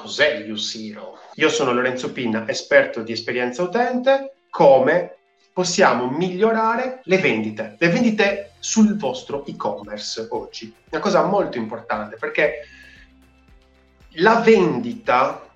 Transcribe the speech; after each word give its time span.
cos'è 0.00 0.40
l'U-Zero? 0.40 1.18
Io 1.34 1.48
sono 1.48 1.72
Lorenzo 1.72 2.12
Pinna, 2.12 2.48
esperto 2.48 3.02
di 3.02 3.12
esperienza 3.12 3.62
utente, 3.62 4.34
come 4.48 5.16
possiamo 5.52 6.08
migliorare 6.08 7.00
le 7.04 7.18
vendite, 7.18 7.76
le 7.78 7.88
vendite 7.88 8.52
sul 8.58 8.96
vostro 8.96 9.44
e-commerce 9.46 10.26
oggi. 10.30 10.74
Una 10.90 11.00
cosa 11.00 11.22
molto 11.24 11.58
importante 11.58 12.16
perché 12.16 12.60
la 14.14 14.40
vendita 14.40 15.48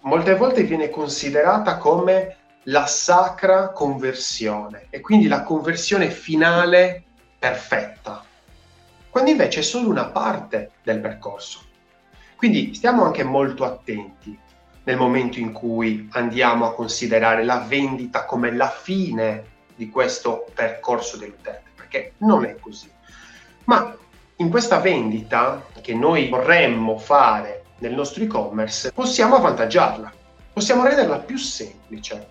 molte 0.00 0.34
volte 0.34 0.62
viene 0.62 0.90
considerata 0.90 1.76
come 1.76 2.36
la 2.64 2.86
sacra 2.86 3.70
conversione 3.70 4.86
e 4.90 5.00
quindi 5.00 5.28
la 5.28 5.42
conversione 5.42 6.10
finale 6.10 7.04
perfetta, 7.38 8.24
quando 9.10 9.30
invece 9.30 9.60
è 9.60 9.62
solo 9.62 9.88
una 9.88 10.06
parte 10.06 10.72
del 10.82 11.00
percorso. 11.00 11.70
Quindi 12.42 12.74
stiamo 12.74 13.04
anche 13.04 13.22
molto 13.22 13.62
attenti 13.64 14.36
nel 14.82 14.96
momento 14.96 15.38
in 15.38 15.52
cui 15.52 16.08
andiamo 16.10 16.66
a 16.66 16.74
considerare 16.74 17.44
la 17.44 17.64
vendita 17.68 18.24
come 18.24 18.50
la 18.50 18.68
fine 18.68 19.44
di 19.76 19.88
questo 19.88 20.46
percorso 20.52 21.16
dell'utente, 21.16 21.70
perché 21.76 22.14
non 22.16 22.44
è 22.44 22.56
così. 22.58 22.90
Ma 23.66 23.96
in 24.38 24.50
questa 24.50 24.80
vendita 24.80 25.64
che 25.82 25.94
noi 25.94 26.30
vorremmo 26.30 26.98
fare 26.98 27.62
nel 27.78 27.94
nostro 27.94 28.24
e-commerce, 28.24 28.90
possiamo 28.90 29.36
avvantaggiarla, 29.36 30.12
possiamo 30.52 30.82
renderla 30.82 31.20
più 31.20 31.36
semplice. 31.36 32.26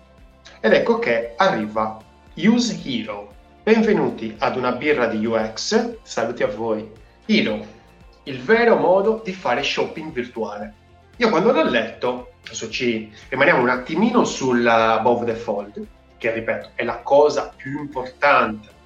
Ed 0.60 0.74
ecco 0.74 0.98
che 0.98 1.32
arriva 1.38 1.98
Use 2.34 2.78
Hero. 2.84 3.32
Benvenuti 3.62 4.34
ad 4.40 4.58
una 4.58 4.72
birra 4.72 5.06
di 5.06 5.24
UX, 5.24 6.00
saluti 6.02 6.42
a 6.42 6.48
voi. 6.48 6.86
Hero, 7.24 7.80
il 8.24 8.40
vero 8.40 8.76
modo 8.76 9.20
di 9.24 9.32
fare 9.32 9.62
shopping 9.62 10.12
virtuale. 10.12 10.74
Io 11.16 11.28
quando 11.28 11.52
l'ho 11.52 11.64
letto, 11.64 12.32
adesso 12.44 12.70
ci 12.70 13.12
rimaniamo 13.28 13.62
un 13.62 13.68
attimino 13.68 14.24
sul 14.24 14.66
above 14.66 15.24
the 15.24 15.34
fold, 15.34 15.86
che 16.18 16.32
ripeto 16.32 16.70
è 16.74 16.84
la 16.84 16.98
cosa 16.98 17.52
più 17.54 17.78
importante 17.80 18.80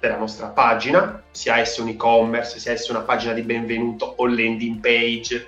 della 0.00 0.16
nostra 0.16 0.48
pagina, 0.48 1.22
sia 1.30 1.58
essa 1.58 1.82
un 1.82 1.88
e-commerce, 1.88 2.58
sia 2.58 2.72
essa 2.72 2.92
una 2.92 3.02
pagina 3.02 3.32
di 3.32 3.42
benvenuto 3.42 4.14
o 4.16 4.26
landing 4.26 4.78
page, 4.80 5.46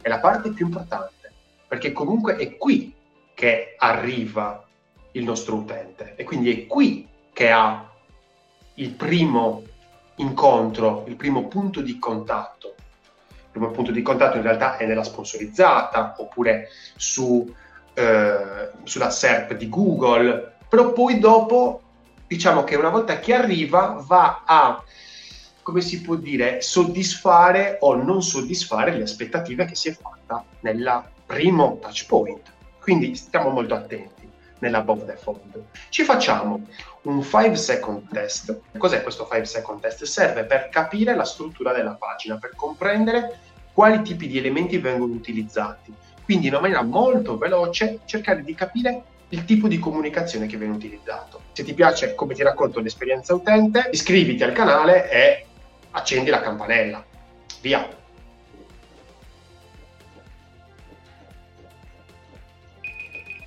è 0.00 0.08
la 0.08 0.18
parte 0.18 0.50
più 0.50 0.66
importante, 0.66 1.32
perché 1.68 1.92
comunque 1.92 2.36
è 2.36 2.56
qui 2.56 2.92
che 3.34 3.74
arriva 3.78 4.64
il 5.12 5.22
nostro 5.22 5.56
utente 5.56 6.14
e 6.16 6.24
quindi 6.24 6.52
è 6.52 6.66
qui 6.66 7.06
che 7.32 7.50
ha 7.50 7.88
il 8.74 8.90
primo 8.90 9.62
incontro, 10.16 11.04
il 11.06 11.16
primo 11.16 11.46
punto 11.48 11.80
di 11.80 11.98
contatto. 11.98 12.73
Primo 13.54 13.70
punto 13.70 13.92
di 13.92 14.02
contatto 14.02 14.36
in 14.36 14.42
realtà 14.42 14.76
è 14.78 14.84
nella 14.84 15.04
sponsorizzata 15.04 16.16
oppure 16.18 16.70
su, 16.96 17.54
eh, 17.94 18.70
sulla 18.82 19.10
SERP 19.10 19.54
di 19.54 19.68
Google, 19.68 20.56
però 20.68 20.92
poi 20.92 21.20
dopo 21.20 21.80
diciamo 22.26 22.64
che 22.64 22.74
una 22.74 22.88
volta 22.88 23.20
che 23.20 23.32
arriva 23.32 24.02
va 24.04 24.42
a 24.44 24.82
come 25.62 25.80
si 25.80 26.02
può 26.02 26.16
dire, 26.16 26.60
soddisfare 26.60 27.78
o 27.80 27.94
non 27.94 28.22
soddisfare 28.22 28.94
le 28.94 29.04
aspettative 29.04 29.64
che 29.64 29.74
si 29.74 29.88
è 29.88 29.92
fatta 29.92 30.44
nel 30.60 31.04
primo 31.24 31.78
touch 31.80 32.06
point. 32.06 32.52
Quindi 32.80 33.14
stiamo 33.14 33.48
molto 33.48 33.72
attenti 33.72 34.13
nell'above 34.64 35.04
the 35.04 35.16
fold. 35.16 35.62
Ci 35.88 36.02
facciamo 36.02 36.62
un 37.02 37.22
5 37.22 37.54
second 37.56 38.08
test. 38.10 38.60
Cos'è 38.76 39.02
questo 39.02 39.28
5 39.30 39.44
second 39.44 39.80
test? 39.80 40.04
Serve 40.04 40.44
per 40.44 40.68
capire 40.70 41.14
la 41.14 41.24
struttura 41.24 41.72
della 41.72 41.94
pagina, 41.94 42.36
per 42.38 42.54
comprendere 42.56 43.38
quali 43.72 44.02
tipi 44.02 44.26
di 44.26 44.38
elementi 44.38 44.78
vengono 44.78 45.12
utilizzati. 45.12 45.92
Quindi 46.24 46.46
in 46.46 46.52
una 46.52 46.62
maniera 46.62 46.82
molto 46.82 47.36
veloce 47.36 48.00
cercare 48.06 48.42
di 48.42 48.54
capire 48.54 49.02
il 49.28 49.44
tipo 49.44 49.68
di 49.68 49.78
comunicazione 49.78 50.46
che 50.46 50.56
viene 50.56 50.74
utilizzato. 50.74 51.42
Se 51.52 51.64
ti 51.64 51.74
piace 51.74 52.14
come 52.14 52.34
ti 52.34 52.42
racconto 52.42 52.80
l'esperienza 52.80 53.34
utente, 53.34 53.88
iscriviti 53.92 54.42
al 54.42 54.52
canale 54.52 55.10
e 55.10 55.46
accendi 55.90 56.30
la 56.30 56.40
campanella. 56.40 57.04
Via. 57.60 58.02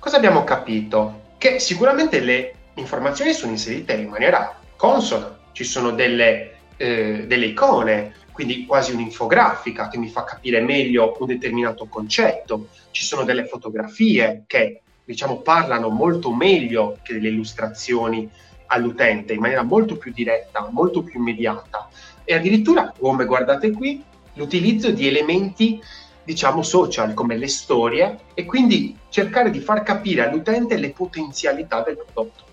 Cosa 0.08 0.20
abbiamo 0.20 0.42
capito? 0.42 1.34
Che 1.36 1.58
sicuramente 1.58 2.20
le 2.20 2.54
informazioni 2.76 3.34
sono 3.34 3.52
inserite 3.52 3.92
in 3.92 4.08
maniera 4.08 4.58
consona, 4.74 5.38
ci 5.52 5.64
sono 5.64 5.90
delle, 5.90 6.60
eh, 6.78 7.26
delle 7.26 7.44
icone, 7.44 8.14
quindi 8.32 8.64
quasi 8.64 8.92
un'infografica 8.92 9.88
che 9.88 9.98
mi 9.98 10.08
fa 10.08 10.24
capire 10.24 10.62
meglio 10.62 11.14
un 11.20 11.26
determinato 11.26 11.88
concetto, 11.88 12.68
ci 12.90 13.04
sono 13.04 13.24
delle 13.24 13.44
fotografie 13.44 14.44
che 14.46 14.80
diciamo 15.04 15.42
parlano 15.42 15.90
molto 15.90 16.32
meglio 16.32 16.96
che 17.02 17.12
delle 17.12 17.28
illustrazioni 17.28 18.26
all'utente 18.68 19.34
in 19.34 19.40
maniera 19.40 19.62
molto 19.62 19.98
più 19.98 20.10
diretta, 20.10 20.70
molto 20.72 21.02
più 21.02 21.20
immediata. 21.20 21.86
E 22.24 22.34
addirittura, 22.34 22.94
come 22.98 23.26
guardate 23.26 23.72
qui, 23.72 24.02
l'utilizzo 24.32 24.90
di 24.90 25.06
elementi 25.06 25.82
diciamo 26.28 26.62
social 26.62 27.14
come 27.14 27.38
le 27.38 27.48
storie 27.48 28.18
e 28.34 28.44
quindi 28.44 28.94
cercare 29.08 29.48
di 29.48 29.60
far 29.60 29.82
capire 29.82 30.28
all'utente 30.28 30.76
le 30.76 30.90
potenzialità 30.90 31.80
del 31.80 31.96
prodotto. 31.96 32.44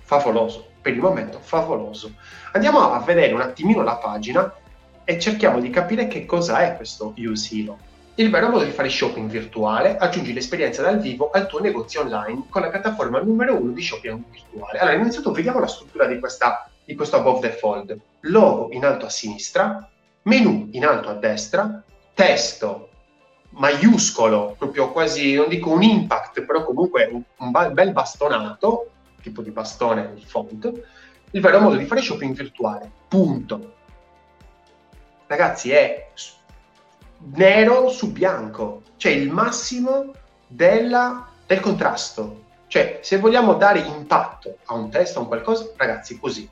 Favoloso, 0.00 0.68
per 0.80 0.94
il 0.94 1.00
momento 1.00 1.38
favoloso. 1.38 2.14
Andiamo 2.52 2.90
a 2.90 2.98
vedere 3.00 3.34
un 3.34 3.42
attimino 3.42 3.82
la 3.82 3.96
pagina 3.96 4.50
e 5.04 5.18
cerchiamo 5.18 5.60
di 5.60 5.68
capire 5.68 6.08
che 6.08 6.24
cosa 6.24 6.60
è 6.60 6.74
questo 6.74 7.12
Hero. 7.18 7.76
Il 8.14 8.30
vero 8.30 8.48
modo 8.48 8.64
di 8.64 8.70
fare 8.70 8.88
shopping 8.88 9.28
virtuale, 9.28 9.98
aggiungi 9.98 10.32
l'esperienza 10.32 10.80
dal 10.80 10.98
vivo 10.98 11.30
al 11.32 11.46
tuo 11.46 11.60
negozio 11.60 12.00
online 12.00 12.44
con 12.48 12.62
la 12.62 12.70
piattaforma 12.70 13.20
numero 13.20 13.60
uno 13.60 13.72
di 13.72 13.82
shopping 13.82 14.22
virtuale. 14.30 14.78
Allora, 14.78 14.96
innanzitutto 14.96 15.32
vediamo 15.32 15.60
la 15.60 15.66
struttura 15.66 16.06
di 16.06 16.18
questa 16.18 16.66
di 16.86 16.94
questo 16.94 17.16
above 17.16 17.46
the 17.46 17.54
fold. 17.54 17.98
Logo 18.20 18.68
in 18.72 18.86
alto 18.86 19.04
a 19.04 19.10
sinistra, 19.10 19.86
menu 20.22 20.68
in 20.72 20.86
alto 20.86 21.10
a 21.10 21.14
destra, 21.14 21.82
testo 22.14 22.91
maiuscolo, 23.52 24.54
proprio 24.58 24.92
quasi, 24.92 25.34
non 25.34 25.48
dico 25.48 25.70
un 25.70 25.82
impact, 25.82 26.42
però 26.42 26.64
comunque 26.64 27.08
un, 27.10 27.22
un 27.38 27.50
bel 27.72 27.92
bastonato, 27.92 28.90
tipo 29.22 29.42
di 29.42 29.50
bastone 29.50 30.12
il 30.16 30.24
font, 30.24 30.72
il 31.30 31.40
vero 31.40 31.60
modo 31.60 31.76
di 31.76 31.84
fare 31.84 32.00
shopping 32.00 32.34
virtuale. 32.34 32.90
Punto. 33.08 33.74
Ragazzi, 35.26 35.70
è 35.70 36.10
nero 37.34 37.88
su 37.88 38.12
bianco, 38.12 38.82
cioè 38.96 39.12
il 39.12 39.30
massimo 39.30 40.12
della, 40.46 41.28
del 41.46 41.60
contrasto. 41.60 42.40
Cioè, 42.66 43.00
se 43.02 43.18
vogliamo 43.18 43.54
dare 43.54 43.80
impatto 43.80 44.56
a 44.64 44.74
un 44.74 44.90
testo, 44.90 45.18
a 45.18 45.22
un 45.22 45.28
qualcosa, 45.28 45.70
ragazzi, 45.76 46.18
così 46.18 46.48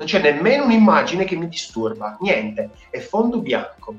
non 0.00 0.08
c'è 0.08 0.18
nemmeno 0.18 0.64
un'immagine 0.64 1.24
che 1.24 1.36
mi 1.36 1.46
disturba, 1.46 2.16
niente, 2.20 2.70
è 2.88 3.00
fondo 3.00 3.40
bianco. 3.40 3.96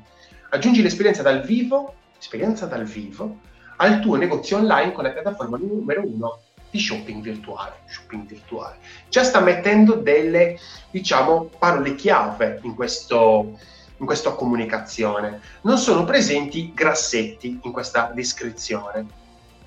Aggiungi 0.50 0.82
l'esperienza 0.82 1.22
dal 1.22 1.42
vivo, 1.42 1.94
esperienza 2.22 2.68
dal 2.68 2.86
vivo, 2.86 3.40
al 3.78 4.00
tuo 4.00 4.16
negozio 4.16 4.58
online 4.58 4.92
con 4.92 5.04
la 5.04 5.10
piattaforma 5.10 5.58
numero 5.58 6.06
uno 6.06 6.40
di 6.70 6.80
shopping 6.80 7.22
virtuale. 7.22 7.80
Shopping 7.88 8.26
virtuale. 8.28 8.78
Già 9.10 9.24
sta 9.24 9.40
mettendo 9.40 9.96
delle, 9.96 10.58
diciamo, 10.92 11.50
parole 11.58 11.96
chiave 11.96 12.60
in, 12.62 12.76
questo, 12.76 13.58
in 13.98 14.06
questa 14.06 14.32
comunicazione. 14.32 15.42
Non 15.62 15.78
sono 15.78 16.06
presenti 16.06 16.72
grassetti 16.74 17.60
in 17.64 17.72
questa 17.72 18.12
descrizione. 18.14 19.20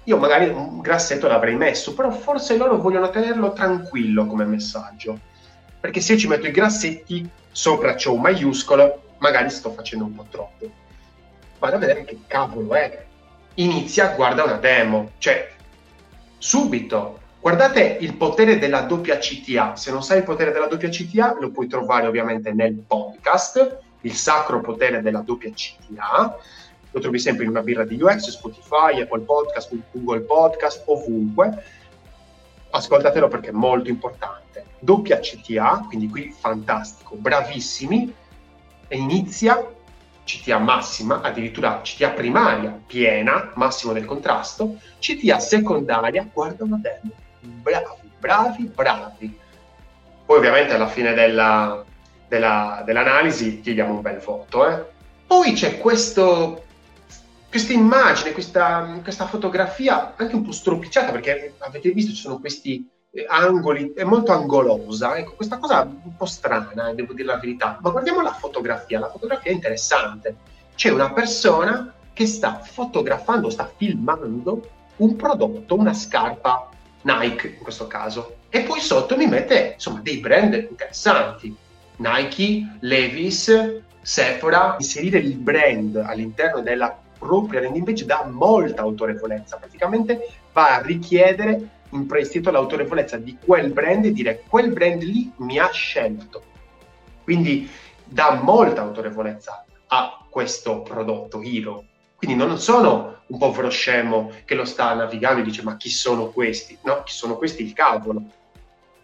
Io 0.05 0.17
magari 0.17 0.49
un 0.49 0.81
grassetto 0.81 1.27
l'avrei 1.27 1.57
messo, 1.57 1.93
però 1.93 2.11
forse 2.11 2.57
loro 2.57 2.79
vogliono 2.79 3.11
tenerlo 3.11 3.53
tranquillo 3.53 4.27
come 4.27 4.45
messaggio 4.45 5.19
perché 5.85 6.01
se 6.01 6.15
io 6.15 6.19
ci 6.19 6.29
metto 6.29 6.47
i 6.47 6.51
grassetti 6.51 7.29
sopra 7.53 7.93
c'è 7.93 8.09
un 8.09 8.23
maiuscolo, 8.23 9.17
magari 9.19 9.51
sto 9.51 9.71
facendo 9.71 10.07
un 10.07 10.15
po' 10.15 10.25
troppo. 10.31 10.71
Vado 11.65 11.77
a 11.77 11.79
vedere 11.79 12.05
che 12.05 12.19
cavolo 12.27 12.75
è. 12.75 13.07
Inizia, 13.55 14.09
guarda 14.15 14.45
una 14.45 14.59
demo, 14.59 15.13
cioè 15.17 15.51
subito. 16.37 17.21
Guardate 17.41 17.97
il 18.01 18.17
potere 18.17 18.59
della 18.59 18.83
doppia 18.83 19.17
CTA. 19.17 19.75
Se 19.75 19.91
non 19.91 20.03
sai 20.03 20.19
il 20.19 20.25
potere 20.25 20.53
della 20.53 20.67
doppia 20.67 20.91
CTA, 20.91 21.39
lo 21.41 21.51
puoi 21.51 21.67
trovare 21.67 22.07
ovviamente 22.07 22.53
nel 22.53 22.75
podcast, 22.75 23.79
il 24.03 24.13
sacro 24.13 24.61
potere 24.61 25.01
della 25.01 25.21
doppia 25.21 25.51
CTA. 25.51 26.37
Lo 26.91 27.01
trovi 27.01 27.19
sempre 27.19 27.45
in 27.45 27.51
una 27.51 27.63
birra 27.63 27.87
di 27.87 27.99
UX, 27.99 28.29
Spotify, 28.29 29.01
Apple 29.01 29.23
Podcast, 29.23 29.75
Google 29.91 30.21
Podcast, 30.21 30.83
ovunque 30.85 31.65
ascoltatelo 32.73 33.29
perché 33.29 33.49
è 33.49 33.53
molto 33.53 33.89
importante. 33.89 34.67
Doppia 34.81 35.19
CTA, 35.19 35.87
quindi 35.89 36.11
qui 36.11 36.31
fantastico, 36.31 37.15
bravissimi, 37.15 38.15
e 38.87 38.99
inizia 38.99 39.67
CTA 40.25 40.59
massima, 40.59 41.21
addirittura 41.21 41.81
CTA 41.83 42.11
primaria 42.11 42.79
piena, 42.87 43.53
massimo 43.55 43.93
del 43.93 44.05
contrasto, 44.05 44.79
CTA 44.99 45.39
secondaria, 45.39 46.29
guarda 46.33 46.65
una 46.65 46.81
demo, 46.81 47.13
bravi, 47.41 48.11
bravi, 48.19 48.65
bravi. 48.75 49.39
Poi 50.25 50.39
ovviamente 50.39 50.75
alla 50.75 50.89
fine 50.89 51.13
della, 51.13 51.85
della, 52.27 52.83
dell'analisi 52.85 53.61
ti 53.61 53.75
diamo 53.75 53.95
un 53.95 54.01
bel 54.01 54.19
voto. 54.19 54.69
Eh? 54.69 54.85
Poi 55.27 55.53
c'è 55.53 55.79
questo 55.79 56.63
questa 57.55 57.73
immagine, 57.73 58.33
questa, 58.33 58.99
questa, 59.01 59.29
fotografia 59.29 60.15
anche 60.17 60.35
un 60.35 60.43
po' 60.43 60.51
stropicciata, 60.51 61.13
perché 61.13 61.55
avete 61.59 61.93
visto 61.93 62.11
ci 62.11 62.21
sono 62.21 62.41
questi 62.41 62.85
angoli, 63.29 63.93
è 63.95 64.03
molto 64.03 64.33
angolosa, 64.33 65.17
ecco, 65.17 65.35
questa 65.35 65.59
cosa 65.59 65.83
un 65.83 66.17
po' 66.17 66.27
strana, 66.27 66.89
eh, 66.89 66.95
devo 66.95 67.13
dire 67.13 67.29
la 67.29 67.39
verità, 67.39 67.79
ma 67.81 67.91
guardiamo 67.91 68.23
la 68.23 68.33
fotografia, 68.33 68.99
la 68.99 69.11
fotografia 69.11 69.51
è 69.51 69.55
interessante, 69.55 70.37
c'è 70.75 70.91
una 70.91 71.13
persona 71.13 71.95
che 72.13 72.27
sta 72.27 72.61
fotografando, 72.61 73.51
sta 73.51 73.71
filmando 73.77 74.69
un 74.97 75.17
prodotto, 75.17 75.77
una 75.77 75.95
scarpa 75.95 76.69
Nike 77.03 77.49
in 77.59 77.63
questo 77.63 77.87
caso, 77.87 78.37
e 78.49 78.63
poi 78.63 78.81
sotto 78.81 79.17
mi 79.17 79.27
mette 79.27 79.73
insomma 79.75 80.01
dei 80.01 80.19
brand 80.19 80.55
interessanti, 80.55 81.55
Nike, 81.97 82.79
Levis, 82.81 83.81
Sephora, 84.03 84.77
inserire 84.79 85.19
il 85.19 85.37
brand 85.37 85.97
all'interno 85.97 86.61
della 86.61 86.97
propria 87.17 87.61
landing 87.61 87.87
page 87.87 88.05
dà 88.05 88.25
molta 88.29 88.83
autorevolezza, 88.83 89.57
praticamente 89.57 90.29
va 90.53 90.77
a 90.77 90.83
richiedere 90.83 91.69
in 91.95 92.07
prestito 92.07 92.51
l'autorevolezza 92.51 93.17
di 93.17 93.39
quel 93.43 93.73
brand 93.73 94.05
e 94.05 94.13
dire 94.13 94.43
quel 94.49 94.73
brand 94.73 95.03
lì 95.03 95.33
mi 95.37 95.59
ha 95.59 95.71
scelto. 95.71 96.43
Quindi 97.23 97.71
dà 98.05 98.41
molta 98.43 98.83
autorevolezza 98.83 99.65
a 99.87 100.25
questo 100.29 100.83
prodotto 100.83 101.41
Hero. 101.41 101.85
Quindi 102.17 102.37
non 102.37 102.59
sono 102.59 103.23
un 103.27 103.39
povero 103.39 103.71
scemo 103.71 104.31
che 104.45 104.55
lo 104.55 104.65
sta 104.65 104.93
navigando 104.95 105.41
e 105.41 105.45
dice 105.45 105.63
ma 105.63 105.77
chi 105.77 105.89
sono 105.89 106.29
questi? 106.29 106.77
No, 106.83 107.03
chi 107.05 107.13
sono 107.13 107.37
questi 107.37 107.63
il 107.63 107.73
cavolo. 107.73 108.23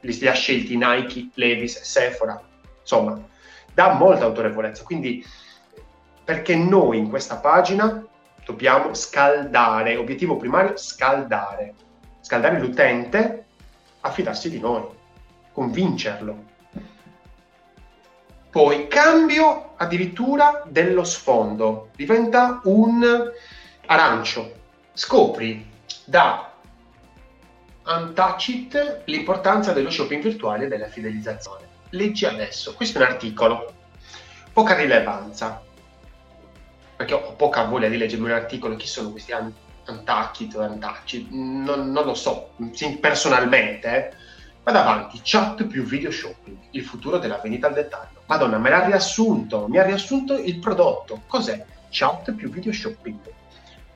Li, 0.00 0.26
ha 0.26 0.32
scelti 0.32 0.76
Nike, 0.76 1.28
Levis, 1.34 1.80
Sephora. 1.82 2.40
Insomma, 2.80 3.22
dà 3.72 3.92
molta 3.94 4.24
autorevolezza. 4.24 4.82
Quindi 4.82 5.24
perché 6.24 6.56
noi 6.56 6.98
in 6.98 7.08
questa 7.08 7.36
pagina 7.36 8.04
dobbiamo 8.44 8.94
scaldare, 8.94 9.96
obiettivo 9.96 10.36
primario, 10.36 10.76
scaldare. 10.76 11.74
Scaldare 12.30 12.60
l'utente 12.60 13.44
a 14.02 14.12
fidarsi 14.12 14.50
di 14.50 14.60
noi, 14.60 14.84
convincerlo. 15.50 16.44
Poi 18.48 18.86
cambio 18.86 19.72
addirittura 19.74 20.62
dello 20.64 21.02
sfondo, 21.02 21.88
diventa 21.96 22.60
un 22.66 23.32
arancio. 23.86 24.52
Scopri 24.92 25.68
da 26.04 26.52
Untouched 27.84 29.02
l'importanza 29.06 29.72
dello 29.72 29.90
shopping 29.90 30.22
virtuale 30.22 30.66
e 30.66 30.68
della 30.68 30.86
fidelizzazione. 30.86 31.66
Leggi 31.88 32.26
adesso, 32.26 32.76
questo 32.76 33.00
è 33.00 33.02
un 33.02 33.08
articolo, 33.08 33.74
poca 34.52 34.76
rilevanza, 34.76 35.60
perché 36.94 37.12
ho 37.12 37.32
poca 37.32 37.64
voglia 37.64 37.88
di 37.88 37.96
leggermi 37.96 38.26
un 38.26 38.30
articolo, 38.34 38.76
chi 38.76 38.86
sono 38.86 39.10
questi 39.10 39.32
O 39.90 40.62
Untouched, 40.62 41.26
non, 41.30 41.90
non, 41.90 42.04
lo 42.04 42.14
so, 42.14 42.54
personalmente, 43.00 43.88
eh. 43.88 44.16
Vado 44.62 44.78
avanti, 44.78 45.20
chat 45.22 45.64
più 45.64 45.82
video 45.82 46.10
shopping, 46.10 46.56
il 46.72 46.84
futuro 46.84 47.18
della 47.18 47.38
vendita 47.42 47.66
al 47.66 47.72
dettaglio. 47.72 48.22
Madonna, 48.26 48.58
me 48.58 48.70
l'ha 48.70 48.84
riassunto, 48.84 49.66
mi 49.68 49.78
ha 49.78 49.82
riassunto 49.82 50.36
il 50.36 50.58
prodotto. 50.58 51.22
Cos'è? 51.26 51.64
Chat 51.88 52.32
più 52.32 52.50
video 52.50 52.72
shopping. 52.72 53.18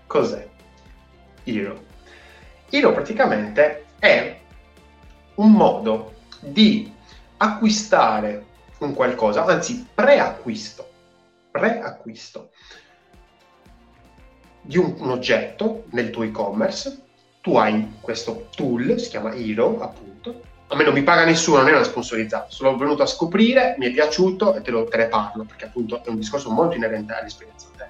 Cos'è? 0.07 0.49
Hero. 1.45 1.85
Hero 2.71 2.93
praticamente 2.93 3.85
è 3.99 4.41
un 5.37 5.53
modo 5.53 6.15
di 6.41 6.93
acquistare 7.37 8.47
un 8.79 8.95
qualcosa, 8.95 9.45
anzi 9.45 9.87
preacquisto, 9.95 10.89
preacquisto 11.51 12.51
di 14.65 14.79
un, 14.79 14.95
un 14.99 15.11
oggetto 15.11 15.85
nel 15.91 16.11
tuo 16.11 16.23
e-commerce, 16.23 17.03
tu 17.41 17.57
hai 17.57 17.97
questo 18.01 18.49
tool, 18.55 18.99
si 18.99 19.11
chiama 19.11 19.35
Hero 19.35 19.81
appunto, 19.81 20.41
a 20.69 20.77
me 20.77 20.85
non 20.85 20.95
mi 20.95 21.03
paga 21.03 21.25
nessuno, 21.25 21.59
non 21.59 21.69
è 21.69 21.73
una 21.73 21.85
sponsorizzata, 21.85 22.47
sono 22.49 22.77
venuto 22.77 23.03
a 23.03 23.07
scoprire, 23.07 23.77
mi 23.79 23.87
è 23.87 23.93
piaciuto 23.93 24.55
e 24.55 24.63
te, 24.63 24.71
lo, 24.71 24.85
te 24.85 24.97
ne 24.97 25.07
parlo, 25.09 25.45
perché 25.45 25.67
appunto 25.67 26.03
è 26.03 26.09
un 26.09 26.17
discorso 26.17 26.51
molto 26.51 26.77
inerente 26.77 27.13
all'esperienza 27.13 27.69
te. 27.77 27.87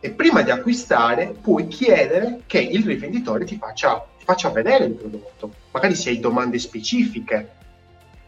E 0.00 0.10
prima 0.10 0.42
di 0.42 0.50
acquistare 0.50 1.34
puoi 1.40 1.66
chiedere 1.66 2.42
che 2.46 2.58
il 2.58 2.84
rivenditore 2.84 3.46
ti 3.46 3.56
faccia, 3.56 4.06
ti 4.18 4.24
faccia 4.24 4.50
vedere 4.50 4.84
il 4.84 4.92
prodotto, 4.92 5.50
magari 5.70 5.94
se 5.94 6.10
hai 6.10 6.20
domande 6.20 6.58
specifiche, 6.58 7.50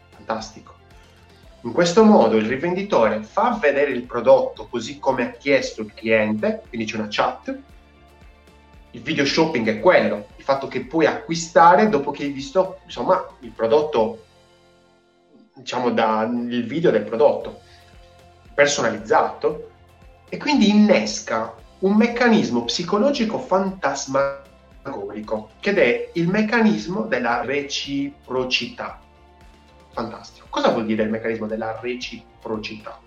fantastico. 0.09 0.76
In 1.61 1.71
questo 1.71 2.03
modo 2.03 2.37
il 2.37 2.45
rivenditore 2.45 3.23
fa 3.23 3.57
vedere 3.59 3.89
il 3.89 4.03
prodotto 4.03 4.67
così 4.67 4.99
come 4.99 5.23
ha 5.23 5.31
chiesto 5.31 5.81
il 5.81 5.91
cliente, 5.91 6.61
quindi 6.69 6.85
c'è 6.85 6.97
una 6.97 7.07
chat. 7.09 7.57
Il 8.91 9.01
video 9.01 9.25
shopping 9.25 9.67
è 9.67 9.79
quello, 9.79 10.27
il 10.35 10.43
fatto 10.43 10.67
che 10.67 10.85
puoi 10.85 11.07
acquistare 11.07 11.89
dopo 11.89 12.11
che 12.11 12.21
hai 12.23 12.31
visto 12.31 12.77
insomma, 12.85 13.25
il 13.39 13.49
prodotto, 13.49 14.23
diciamo 15.55 15.89
dal 15.89 16.45
video 16.45 16.91
del 16.91 17.03
prodotto 17.03 17.61
personalizzato 18.53 19.71
e 20.29 20.37
quindi 20.37 20.69
innesca 20.69 21.55
un 21.79 21.95
meccanismo 21.95 22.65
psicologico 22.65 23.39
fantasmagorico, 23.39 25.49
che 25.59 25.73
è 25.73 26.11
il 26.13 26.27
meccanismo 26.27 27.01
della 27.01 27.43
reciprocità 27.43 29.01
fantastico. 29.97 30.45
Cosa 30.51 30.69
vuol 30.69 30.85
dire 30.85 31.01
il 31.01 31.09
meccanismo 31.09 31.47
della 31.47 31.79
reciprocità? 31.81 32.99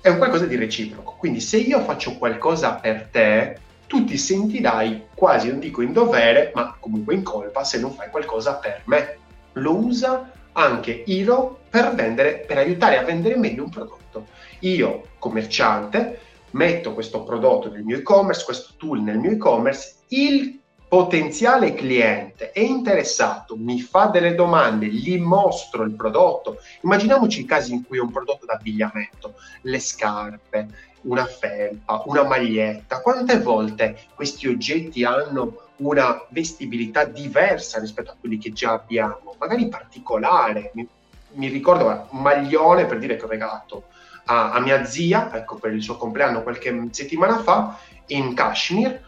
È 0.00 0.08
un 0.08 0.18
qualcosa 0.18 0.46
di 0.46 0.56
reciproco, 0.56 1.14
quindi 1.16 1.40
se 1.40 1.58
io 1.58 1.80
faccio 1.82 2.16
qualcosa 2.18 2.74
per 2.74 3.08
te, 3.12 3.60
tu 3.86 4.04
ti 4.04 4.16
sentirai 4.16 5.06
quasi, 5.14 5.48
non 5.48 5.60
dico 5.60 5.80
in 5.80 5.92
dovere, 5.92 6.50
ma 6.54 6.76
comunque 6.80 7.14
in 7.14 7.22
colpa 7.22 7.62
se 7.62 7.78
non 7.78 7.92
fai 7.92 8.10
qualcosa 8.10 8.54
per 8.54 8.82
me. 8.86 9.18
Lo 9.52 9.76
usa 9.76 10.30
anche 10.52 11.04
Iro 11.06 11.60
per, 11.70 11.94
vendere, 11.94 12.44
per 12.46 12.58
aiutare 12.58 12.98
a 12.98 13.04
vendere 13.04 13.36
meglio 13.36 13.62
un 13.62 13.70
prodotto. 13.70 14.26
Io, 14.60 15.10
commerciante, 15.18 16.20
metto 16.50 16.92
questo 16.92 17.22
prodotto 17.22 17.70
nel 17.70 17.84
mio 17.84 17.98
e-commerce, 17.98 18.44
questo 18.44 18.72
tool 18.76 19.00
nel 19.00 19.18
mio 19.18 19.30
e-commerce, 19.30 19.94
il 20.08 20.58
potenziale 20.88 21.74
cliente 21.74 22.50
è 22.50 22.60
interessato, 22.60 23.56
mi 23.56 23.78
fa 23.80 24.06
delle 24.06 24.34
domande, 24.34 24.86
gli 24.86 25.18
mostro 25.18 25.82
il 25.82 25.92
prodotto. 25.92 26.58
Immaginiamoci 26.80 27.40
i 27.40 27.44
casi 27.44 27.74
in 27.74 27.84
cui 27.84 27.98
un 27.98 28.10
prodotto 28.10 28.46
d'abbigliamento, 28.46 29.34
le 29.62 29.78
scarpe, 29.80 30.68
una 31.02 31.26
felpa, 31.26 32.02
una 32.06 32.24
maglietta. 32.24 33.02
Quante 33.02 33.38
volte 33.38 33.98
questi 34.14 34.48
oggetti 34.48 35.04
hanno 35.04 35.66
una 35.76 36.24
vestibilità 36.30 37.04
diversa 37.04 37.78
rispetto 37.78 38.12
a 38.12 38.16
quelli 38.18 38.38
che 38.38 38.52
già 38.52 38.72
abbiamo, 38.72 39.34
magari 39.38 39.68
particolare. 39.68 40.70
Mi, 40.74 40.88
mi 41.34 41.48
ricordo 41.48 42.08
un 42.10 42.22
maglione 42.22 42.86
per 42.86 42.98
dire 42.98 43.16
che 43.16 43.24
ho 43.26 43.28
regalato 43.28 43.84
a, 44.24 44.52
a 44.52 44.60
mia 44.60 44.84
zia, 44.86 45.30
ecco 45.34 45.56
per 45.56 45.74
il 45.74 45.82
suo 45.82 45.98
compleanno 45.98 46.42
qualche 46.42 46.88
settimana 46.92 47.38
fa, 47.40 47.78
in 48.06 48.32
cashmere 48.32 49.04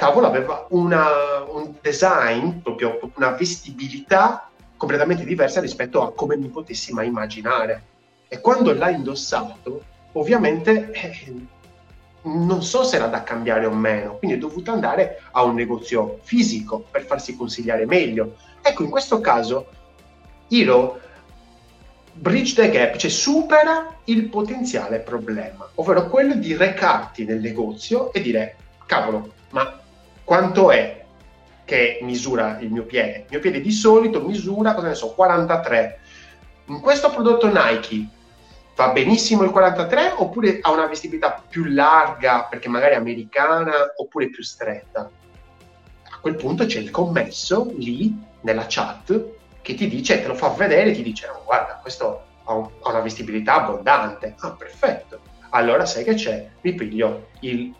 cavolo, 0.00 0.28
aveva 0.28 0.64
una, 0.70 1.42
un 1.46 1.74
design, 1.82 2.60
proprio 2.62 2.98
una 3.16 3.32
vestibilità 3.32 4.48
completamente 4.78 5.26
diversa 5.26 5.60
rispetto 5.60 6.00
a 6.00 6.14
come 6.14 6.38
mi 6.38 6.48
potessi 6.48 6.94
mai 6.94 7.08
immaginare. 7.08 7.82
E 8.26 8.40
quando 8.40 8.72
l'ha 8.72 8.88
indossato, 8.88 9.84
ovviamente 10.12 10.90
eh, 10.92 11.34
non 12.22 12.62
so 12.62 12.82
se 12.82 12.96
era 12.96 13.08
da 13.08 13.22
cambiare 13.22 13.66
o 13.66 13.72
meno, 13.72 14.16
quindi 14.16 14.38
è 14.38 14.40
dovuto 14.40 14.72
andare 14.72 15.20
a 15.32 15.42
un 15.42 15.54
negozio 15.54 16.20
fisico 16.22 16.82
per 16.90 17.04
farsi 17.04 17.36
consigliare 17.36 17.84
meglio. 17.84 18.36
Ecco, 18.62 18.82
in 18.82 18.88
questo 18.88 19.20
caso, 19.20 19.66
Hiro 20.48 20.98
bridge 22.14 22.54
the 22.54 22.70
gap, 22.70 22.96
cioè 22.96 23.10
supera 23.10 23.96
il 24.04 24.30
potenziale 24.30 25.00
problema, 25.00 25.68
ovvero 25.74 26.08
quello 26.08 26.36
di 26.36 26.56
recarti 26.56 27.26
nel 27.26 27.40
negozio 27.40 28.14
e 28.14 28.22
dire, 28.22 28.56
cavolo, 28.86 29.34
ma 29.50 29.79
quanto 30.30 30.70
è 30.70 31.04
che 31.64 31.98
misura 32.02 32.60
il 32.60 32.70
mio 32.70 32.84
piede? 32.84 33.16
Il 33.16 33.26
mio 33.30 33.40
piede 33.40 33.60
di 33.60 33.72
solito 33.72 34.20
misura, 34.20 34.74
cosa 34.74 34.86
ne 34.86 34.94
so, 34.94 35.12
43. 35.12 35.98
In 36.66 36.78
questo 36.78 37.10
prodotto 37.10 37.48
Nike 37.48 38.06
va 38.76 38.90
benissimo 38.90 39.42
il 39.42 39.50
43 39.50 40.14
oppure 40.18 40.60
ha 40.62 40.70
una 40.70 40.86
vestibilità 40.86 41.42
più 41.48 41.64
larga 41.64 42.44
perché 42.44 42.68
magari 42.68 42.94
americana 42.94 43.72
oppure 43.96 44.30
più 44.30 44.44
stretta? 44.44 45.10
A 46.10 46.18
quel 46.20 46.36
punto 46.36 46.64
c'è 46.64 46.78
il 46.78 46.92
commesso 46.92 47.72
lì 47.76 48.16
nella 48.42 48.66
chat 48.68 49.32
che 49.62 49.74
ti 49.74 49.88
dice, 49.88 50.22
te 50.22 50.28
lo 50.28 50.36
fa 50.36 50.50
vedere 50.50 50.92
ti 50.92 51.02
dice, 51.02 51.26
oh, 51.26 51.42
guarda, 51.44 51.80
questo 51.82 52.22
ha, 52.44 52.52
un, 52.52 52.68
ha 52.82 52.90
una 52.90 53.00
vestibilità 53.00 53.64
abbondante. 53.64 54.36
Ah, 54.38 54.52
perfetto. 54.52 55.22
Allora 55.48 55.84
sai 55.86 56.04
che 56.04 56.14
c'è? 56.14 56.48
Mi 56.60 56.72
piglio 56.74 57.30
il 57.40 57.74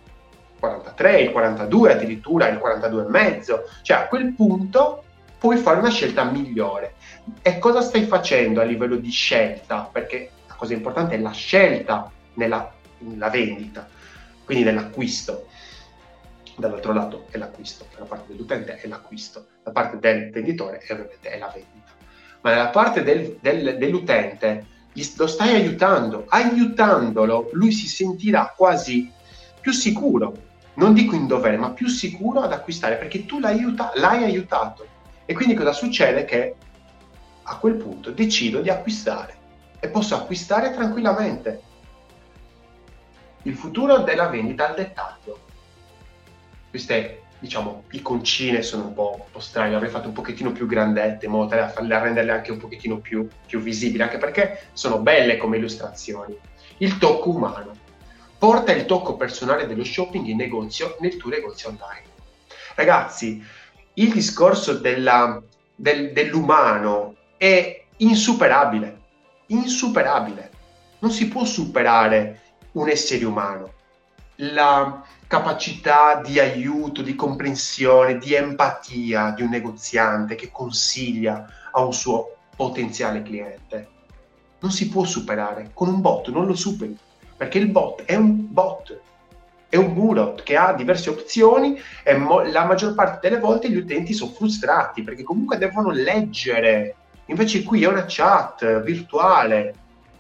43, 0.61 1.21
il 1.23 1.31
42 1.33 1.93
addirittura, 1.93 2.49
il 2.49 2.59
42 2.59 3.03
e 3.03 3.09
mezzo. 3.09 3.65
Cioè 3.83 3.97
a 3.97 4.07
quel 4.07 4.33
punto 4.35 5.05
puoi 5.39 5.57
fare 5.57 5.79
una 5.79 5.91
scelta 5.91 6.23
migliore. 6.23 6.95
E 7.43 7.59
cosa 7.59 7.81
stai 7.81 8.05
facendo 8.05 8.61
a 8.61 8.65
livello 8.65 8.97
di 8.97 9.11
scelta? 9.11 9.89
Perché 9.91 10.31
la 10.47 10.55
cosa 10.55 10.75
importante 10.75 11.15
è 11.15 11.19
la 11.19 11.33
scelta 11.33 12.11
nella, 12.35 12.73
nella 12.99 13.31
vendita, 13.31 13.89
quindi 14.45 14.65
nell'acquisto. 14.65 15.47
dall'altro 16.57 16.93
lato 16.93 17.27
è 17.31 17.39
l'acquisto, 17.39 17.87
dalla 17.95 18.05
parte 18.05 18.33
dell'utente 18.33 18.77
è 18.77 18.87
l'acquisto, 18.87 19.47
da 19.63 19.71
parte 19.71 19.99
del 19.99 20.31
venditore 20.31 20.79
è 20.79 20.93
ovviamente 20.93 21.31
è 21.31 21.39
la 21.39 21.51
vendita. 21.53 21.91
Ma 22.43 22.51
nella 22.51 22.69
parte 22.69 23.03
del, 23.03 23.39
del, 23.41 23.77
dell'utente 23.79 24.67
lo 25.17 25.27
stai 25.27 25.55
aiutando, 25.55 26.27
aiutandolo 26.29 27.49
lui 27.53 27.73
si 27.73 27.87
sentirà 27.87 28.53
quasi 28.57 29.11
più 29.61 29.73
sicuro, 29.73 30.35
non 30.81 30.95
dico 30.95 31.15
in 31.15 31.27
dovere, 31.27 31.59
ma 31.59 31.73
più 31.73 31.89
sicuro 31.89 32.41
ad 32.41 32.53
acquistare 32.53 32.97
perché 32.97 33.27
tu 33.27 33.39
l'hai, 33.39 33.63
l'hai 33.95 34.25
aiutato. 34.25 34.87
E 35.27 35.35
quindi 35.35 35.55
cosa 35.55 35.73
succede? 35.73 36.25
Che 36.25 36.55
a 37.43 37.57
quel 37.59 37.75
punto 37.75 38.11
decido 38.11 38.61
di 38.61 38.71
acquistare 38.71 39.37
e 39.79 39.89
posso 39.89 40.15
acquistare 40.15 40.73
tranquillamente. 40.73 41.63
Il 43.43 43.55
futuro 43.55 43.99
della 43.99 44.29
vendita 44.29 44.69
al 44.69 44.75
dettaglio 44.75 45.49
queste 46.71 47.23
diciamo 47.39 47.85
iconcine 47.91 48.63
sono 48.63 48.85
un 48.85 48.93
po', 48.93 49.15
un 49.17 49.31
po' 49.33 49.41
strane, 49.41 49.75
avrei 49.75 49.91
fatto 49.91 50.09
un 50.09 50.15
pochettino 50.15 50.53
più 50.53 50.67
grandette 50.67 51.27
in 51.27 51.33
modo 51.33 51.49
tale 51.49 51.63
da 51.63 51.69
farle 51.69 51.95
a 51.95 52.03
renderle 52.03 52.33
anche 52.33 52.53
un 52.53 52.59
pochettino 52.59 52.99
più, 52.99 53.27
più 53.47 53.61
visibili, 53.61 54.03
anche 54.03 54.19
perché 54.19 54.69
sono 54.73 54.99
belle 55.01 55.37
come 55.37 55.57
illustrazioni. 55.57 56.37
Il 56.79 56.99
tocco 56.99 57.31
umano. 57.31 57.89
Porta 58.41 58.73
il 58.73 58.87
tocco 58.87 59.17
personale 59.17 59.67
dello 59.67 59.85
shopping 59.85 60.25
in 60.25 60.39
negozio 60.39 60.97
nel 61.01 61.19
tuo 61.19 61.29
negozio 61.29 61.69
online. 61.69 62.07
Ragazzi, 62.75 63.45
il 63.95 64.11
discorso 64.11 64.79
della, 64.79 65.43
del, 65.75 66.13
dell'umano 66.13 67.17
è 67.37 67.85
insuperabile, 67.99 69.01
insuperabile. 69.49 70.51
Non 71.01 71.11
si 71.11 71.29
può 71.29 71.45
superare 71.45 72.41
un 72.73 72.89
essere 72.89 73.27
umano. 73.27 73.75
La, 74.37 75.05
capacità 75.31 76.21
di 76.21 76.41
aiuto, 76.41 77.03
di 77.03 77.15
comprensione, 77.15 78.19
di 78.19 78.35
empatia 78.35 79.31
di 79.31 79.43
un 79.43 79.49
negoziante 79.51 80.35
che 80.35 80.51
consiglia 80.51 81.47
a 81.71 81.85
un 81.85 81.93
suo 81.93 82.35
potenziale 82.57 83.23
cliente. 83.23 83.89
Non 84.59 84.73
si 84.73 84.89
può 84.89 85.05
superare 85.05 85.71
con 85.73 85.89
un 85.89 86.01
bot, 86.01 86.31
non 86.31 86.47
lo 86.47 86.57
superi, 86.57 86.99
perché 87.41 87.57
il 87.57 87.69
bot 87.69 88.05
è 88.05 88.17
un 88.17 88.53
bot, 88.53 89.01
è 89.71 89.77
un 89.77 89.95
burot 89.95 90.43
che 90.43 90.59
ha 90.59 90.75
diverse 90.75 91.09
opzioni 91.09 91.81
e 92.05 92.15
mo- 92.15 92.43
la 92.43 92.67
maggior 92.67 92.95
parte 92.95 93.31
delle 93.31 93.41
volte 93.41 93.71
gli 93.71 93.79
utenti 93.79 94.13
sono 94.13 94.31
frustrati 94.31 95.03
perché 95.03 95.23
comunque 95.23 95.57
devono 95.57 95.91
leggere. 95.91 96.97
Invece 97.29 97.63
qui 97.63 97.83
è 97.83 97.89
una 97.89 98.05
chat 98.07 98.83
virtuale, 98.83 99.75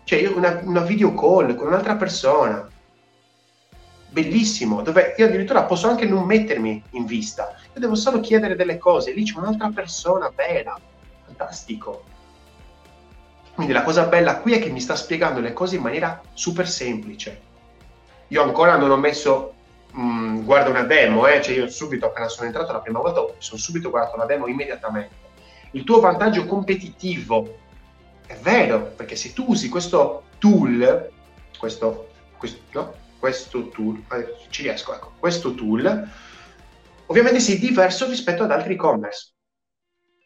cioè 0.05 0.29
una, 0.29 0.62
una 0.65 0.81
video 0.81 1.12
call 1.12 1.55
con 1.57 1.67
un'altra 1.67 1.97
persona 1.97 2.67
bellissimo, 4.09 4.81
dove 4.81 5.15
io 5.19 5.27
addirittura 5.27 5.65
posso 5.65 5.89
anche 5.89 6.07
non 6.07 6.25
mettermi 6.25 6.83
in 6.93 7.05
vista, 7.05 7.55
io 7.75 7.81
devo 7.81 7.97
solo 7.97 8.21
chiedere 8.21 8.57
delle 8.57 8.79
cose, 8.79 9.12
lì 9.12 9.25
c'è 9.25 9.37
un'altra 9.37 9.69
persona 9.69 10.33
vera, 10.35 10.75
fantastico. 11.27 12.05
Quindi 13.61 13.76
la 13.76 13.85
cosa 13.85 14.07
bella 14.07 14.38
qui 14.38 14.55
è 14.55 14.59
che 14.59 14.71
mi 14.71 14.81
sta 14.81 14.97
spiegando 14.97 15.38
le 15.38 15.52
cose 15.52 15.76
in 15.76 15.83
maniera 15.83 16.19
super 16.33 16.67
semplice. 16.67 17.43
Io 18.29 18.43
ancora 18.43 18.79
non 18.79 18.90
ho 18.90 18.97
messo, 18.97 19.52
mh, 19.93 20.00
mm, 20.00 20.45
guarda 20.45 20.71
una 20.71 20.85
demo, 20.85 21.26
eh, 21.26 21.43
cioè 21.43 21.57
io 21.57 21.69
subito 21.69 22.07
appena 22.07 22.26
sono 22.29 22.47
entrato 22.47 22.73
la 22.73 22.81
prima 22.81 23.00
volta, 23.00 23.35
sono 23.37 23.61
subito 23.61 23.90
guardato 23.90 24.17
la 24.17 24.25
demo 24.25 24.47
immediatamente. 24.47 25.14
Il 25.73 25.85
tuo 25.85 26.00
vantaggio 26.00 26.47
competitivo 26.47 27.59
è 28.26 28.35
vero, 28.37 28.81
perché 28.97 29.14
se 29.14 29.35
tu 29.35 29.45
usi 29.49 29.69
questo 29.69 30.23
tool, 30.38 31.11
questo, 31.59 32.09
questo 32.38 32.61
no? 32.71 32.95
questo 33.19 33.69
tool, 33.69 34.02
eh, 34.12 34.37
ci 34.49 34.62
riesco, 34.62 34.95
ecco, 34.95 35.12
questo 35.19 35.55
tool, 35.55 36.09
ovviamente 37.05 37.40
sei 37.40 37.59
diverso 37.59 38.09
rispetto 38.09 38.43
ad 38.43 38.52
altri 38.52 38.73
e-commerce 38.73 39.35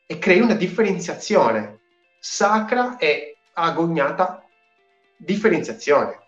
e 0.07 0.21
crei 0.21 0.39
una 0.39 0.55
differenziazione 0.55 1.81
sacra 2.27 2.97
e 2.97 3.37
agognata 3.53 4.43
differenziazione. 5.19 6.21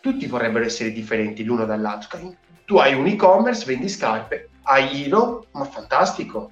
Tutti 0.00 0.26
vorrebbero 0.26 0.64
essere 0.64 0.90
differenti 0.90 1.44
l'uno 1.44 1.64
dall'altro. 1.64 2.34
Tu 2.64 2.76
hai 2.76 2.92
un 2.92 3.06
e-commerce, 3.06 3.64
vendi 3.64 3.88
scarpe, 3.88 4.48
hai 4.62 5.06
Iro, 5.06 5.46
ma 5.52 5.64
fantastico, 5.64 6.50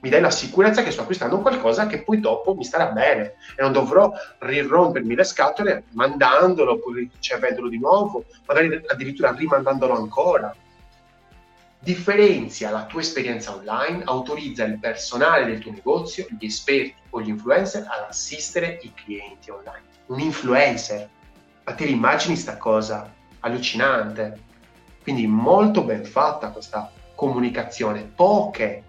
mi 0.00 0.10
dai 0.10 0.20
la 0.20 0.30
sicurezza 0.30 0.82
che 0.82 0.90
sto 0.90 1.00
acquistando 1.00 1.40
qualcosa 1.40 1.86
che 1.86 2.02
poi 2.02 2.20
dopo 2.20 2.54
mi 2.54 2.62
starà 2.62 2.90
bene 2.90 3.36
e 3.56 3.62
non 3.62 3.72
dovrò 3.72 4.12
rirompermi 4.40 5.14
le 5.14 5.24
scatole 5.24 5.84
mandandolo, 5.92 6.78
poi 6.78 7.10
ricevendolo 7.10 7.70
di 7.70 7.78
nuovo, 7.78 8.26
magari 8.44 8.82
addirittura 8.86 9.32
rimandandolo 9.32 9.96
ancora. 9.96 10.54
Differenzia 11.78 12.70
la 12.70 12.84
tua 12.84 13.00
esperienza 13.00 13.54
online, 13.54 14.02
autorizza 14.04 14.64
il 14.64 14.78
personale 14.78 15.46
del 15.46 15.60
tuo 15.60 15.72
negozio, 15.72 16.26
gli 16.38 16.44
esperti 16.44 16.99
o 17.10 17.20
gli 17.20 17.28
influencer 17.28 17.82
ad 17.82 18.06
assistere 18.08 18.78
i 18.82 18.92
clienti 18.94 19.50
online. 19.50 19.84
Un 20.06 20.20
influencer, 20.20 21.08
ma 21.64 21.74
te 21.74 21.84
immagini 21.84 22.36
sta 22.36 22.56
cosa 22.56 23.12
allucinante. 23.40 24.48
Quindi 25.02 25.26
molto 25.26 25.82
ben 25.82 26.04
fatta 26.04 26.50
questa 26.50 26.90
comunicazione, 27.14 28.02
poche 28.02 28.84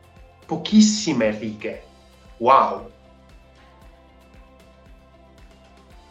pochissime 0.52 1.32
righe. 1.32 1.84
Wow! 2.38 2.92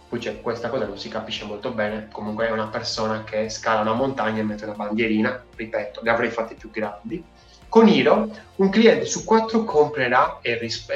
Poi 0.09 0.19
c'è 0.19 0.41
questa 0.41 0.71
cosa 0.71 0.87
non 0.87 0.99
si 0.99 1.11
capisce 1.11 1.45
molto 1.45 1.73
bene, 1.73 2.09
comunque 2.11 2.49
è 2.49 2.51
una 2.51 2.69
persona 2.69 3.23
che 3.23 3.51
scala 3.51 3.83
una 3.83 3.93
montagna 3.93 4.41
e 4.41 4.45
mette 4.45 4.65
una 4.65 4.75
bandierina, 4.75 5.45
ripeto, 5.55 6.01
ne 6.03 6.11
avrei 6.11 6.31
fatte 6.31 6.55
più 6.55 6.71
grandi. 6.71 7.23
Con 7.69 7.87
Iro 7.87 8.31
un 8.57 8.71
cliente 8.71 9.05
su 9.05 9.25
quattro 9.25 9.65
comprerà 9.65 10.39
e 10.41 10.59
risp- 10.59 10.91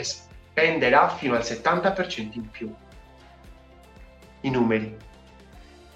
spenderà 0.54 1.08
fino 1.08 1.34
al 1.34 1.42
70% 1.42 2.28
in 2.34 2.48
più. 2.48 2.72
I 4.42 4.50
numeri. 4.50 4.96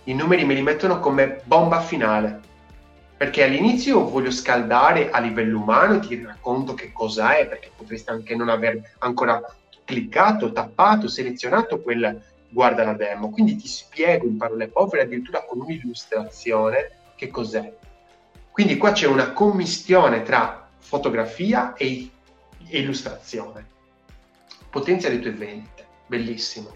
I 0.04 0.14
numeri 0.14 0.44
me 0.44 0.54
li 0.54 0.62
mettono 0.62 0.98
come 0.98 1.42
bomba 1.44 1.80
finale 1.80 2.40
perché 3.16 3.44
all'inizio 3.44 4.08
voglio 4.08 4.32
scaldare 4.32 5.10
a 5.10 5.20
livello 5.20 5.60
umano 5.60 5.94
e 5.94 6.00
ti 6.00 6.22
racconto 6.22 6.74
che 6.74 6.92
cosa 6.92 7.36
è, 7.36 7.46
perché 7.46 7.70
potresti 7.74 8.10
anche 8.10 8.34
non 8.36 8.48
aver 8.48 8.94
ancora 8.98 9.42
cliccato, 9.84 10.52
tappato, 10.52 11.08
selezionato 11.08 11.80
quel 11.80 12.20
guarda 12.48 12.84
la 12.84 12.94
demo. 12.94 13.30
Quindi 13.30 13.56
ti 13.56 13.66
spiego 13.66 14.26
in 14.26 14.36
parole 14.36 14.68
povere, 14.68 15.02
addirittura 15.02 15.44
con 15.44 15.60
un'illustrazione, 15.60 16.90
che 17.16 17.28
cos'è. 17.28 17.72
Quindi 18.50 18.76
qua 18.76 18.92
c'è 18.92 19.06
una 19.06 19.32
commistione 19.32 20.22
tra 20.22 20.68
fotografia 20.78 21.74
e, 21.74 22.08
illustrazione. 22.70 23.76
Potenzia 24.70 25.08
le 25.08 25.18
tue 25.20 25.32
vendite, 25.32 25.86
bellissimo. 26.06 26.74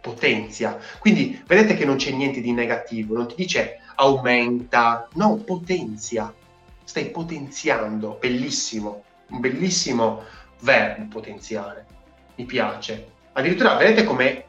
Potenzia. 0.00 0.78
Quindi 0.98 1.42
vedete 1.46 1.74
che 1.74 1.84
non 1.84 1.96
c'è 1.96 2.12
niente 2.12 2.40
di 2.40 2.52
negativo, 2.52 3.16
non 3.16 3.26
ti 3.28 3.34
dice 3.36 3.80
aumenta, 3.96 5.08
no, 5.14 5.36
potenzia. 5.36 6.32
Stai 6.84 7.10
potenziando, 7.10 8.16
bellissimo, 8.20 9.02
un 9.28 9.40
bellissimo 9.40 10.22
verbo 10.60 11.06
potenziare. 11.08 11.86
Mi 12.36 12.44
piace. 12.44 13.14
Addirittura 13.32 13.76
vedete 13.76 14.04
come 14.04 14.44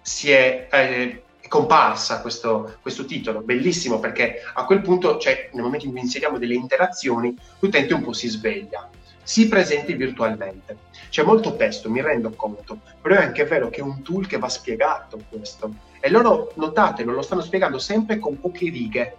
si 0.00 0.30
è 0.30 0.68
eh, 0.70 1.22
comparsa 1.48 2.20
questo, 2.20 2.76
questo, 2.80 3.04
titolo, 3.04 3.40
bellissimo 3.40 3.98
perché 3.98 4.42
a 4.54 4.64
quel 4.64 4.82
punto, 4.82 5.18
cioè 5.18 5.50
nel 5.52 5.62
momento 5.62 5.86
in 5.86 5.90
cui 5.90 6.00
inseriamo 6.00 6.38
delle 6.38 6.54
interazioni, 6.54 7.36
l'utente 7.58 7.92
un 7.92 8.02
po' 8.02 8.12
si 8.12 8.28
sveglia, 8.28 8.88
si 9.30 9.46
presenti 9.46 9.94
virtualmente. 9.94 10.76
C'è 11.08 11.22
molto 11.22 11.54
testo, 11.54 11.88
mi 11.88 12.02
rendo 12.02 12.30
conto, 12.30 12.80
però 13.00 13.14
è 13.14 13.22
anche 13.22 13.44
vero 13.44 13.68
che 13.68 13.78
è 13.78 13.82
un 13.84 14.02
tool 14.02 14.26
che 14.26 14.38
va 14.38 14.48
spiegato 14.48 15.20
questo. 15.28 15.72
E 16.00 16.10
loro, 16.10 16.50
notatelo, 16.56 17.12
lo 17.12 17.22
stanno 17.22 17.40
spiegando 17.40 17.78
sempre 17.78 18.18
con 18.18 18.40
poche 18.40 18.68
righe. 18.70 19.16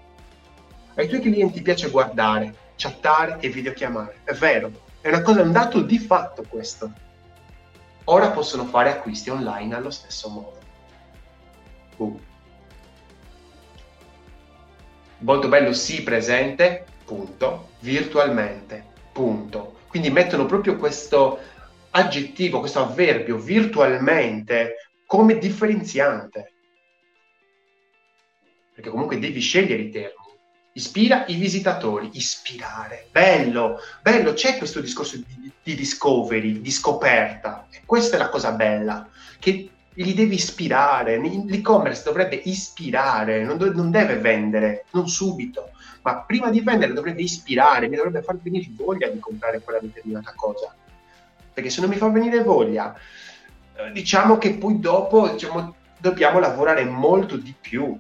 Ai 0.96 1.08
tuoi 1.08 1.22
clienti 1.22 1.62
piace 1.62 1.90
guardare, 1.90 2.54
chattare 2.76 3.38
e 3.40 3.48
videochiamare. 3.48 4.18
È 4.26 4.34
vero, 4.34 4.82
è 5.00 5.08
una 5.08 5.22
cosa, 5.22 5.44
un 5.44 5.54
dato 5.54 5.80
di 5.82 5.98
fatto 5.98 6.44
questo. 6.46 6.92
Ora 8.04 8.32
possono 8.32 8.66
fare 8.66 8.90
acquisti 8.90 9.30
online 9.30 9.76
allo 9.76 9.92
stesso 9.92 10.28
modo. 10.28 10.58
Uh. 11.96 12.20
Molto 15.20 15.48
bello, 15.48 15.72
sì, 15.72 16.04
presente, 16.04 16.86
punto, 17.06 17.70
virtualmente, 17.80 18.84
punto. 19.14 19.80
Quindi 19.92 20.10
mettono 20.10 20.46
proprio 20.46 20.78
questo 20.78 21.38
aggettivo, 21.90 22.62
questo 22.62 22.80
avverbio 22.80 23.38
virtualmente 23.38 24.76
come 25.06 25.38
differenziante. 25.38 26.54
Perché 28.74 28.90
comunque 28.90 29.20
devi 29.20 29.42
scegliere 29.42 29.82
i 29.82 29.90
termini. 29.90 30.16
Ispira 30.72 31.26
i 31.28 31.36
visitatori, 31.36 32.12
ispirare, 32.14 33.10
bello, 33.12 33.80
bello, 34.02 34.32
c'è 34.32 34.56
questo 34.56 34.80
discorso 34.80 35.18
di, 35.18 35.52
di 35.62 35.76
discovery, 35.76 36.62
di 36.62 36.72
scoperta, 36.72 37.68
e 37.70 37.82
questa 37.86 38.16
è 38.16 38.20
la 38.20 38.30
cosa 38.30 38.54
bella, 38.54 39.10
che 39.40 39.70
li 40.04 40.14
devi 40.14 40.36
ispirare, 40.36 41.20
l'e-commerce 41.20 42.04
dovrebbe 42.04 42.36
ispirare, 42.36 43.44
non, 43.44 43.58
do- 43.58 43.74
non, 43.74 43.92
deve 43.92 44.18
vendere, 44.18 44.86
non 44.92 45.08
subito, 45.08 45.72
ma 46.04 46.22
prima 46.22 46.50
di 46.50 46.62
vendere 46.62 46.94
dovrebbe 46.94 47.22
ispirare, 47.22 47.90
mi 47.90 47.96
dovrebbe 47.96 48.22
far 48.22 48.38
venire 48.38 48.68
voglia 48.72 49.08
di 49.08 49.20
comprare 49.20 49.62
quella 49.62 49.80
determinata 49.80 50.34
cosa, 50.36 50.74
perché 51.54 51.70
se 51.70 51.82
non 51.82 51.90
mi 51.90 51.98
fa 51.98 52.10
venire 52.10 52.44
voglia, 52.44 52.96
eh, 53.76 53.92
diciamo 53.92 54.38
che 54.38 54.54
poi 54.54 54.80
dopo 54.80 55.28
diciamo, 55.28 55.76
dobbiamo 55.98 56.40
lavorare 56.40 56.84
molto 56.86 57.38
di 57.38 57.54
più. 57.60 57.98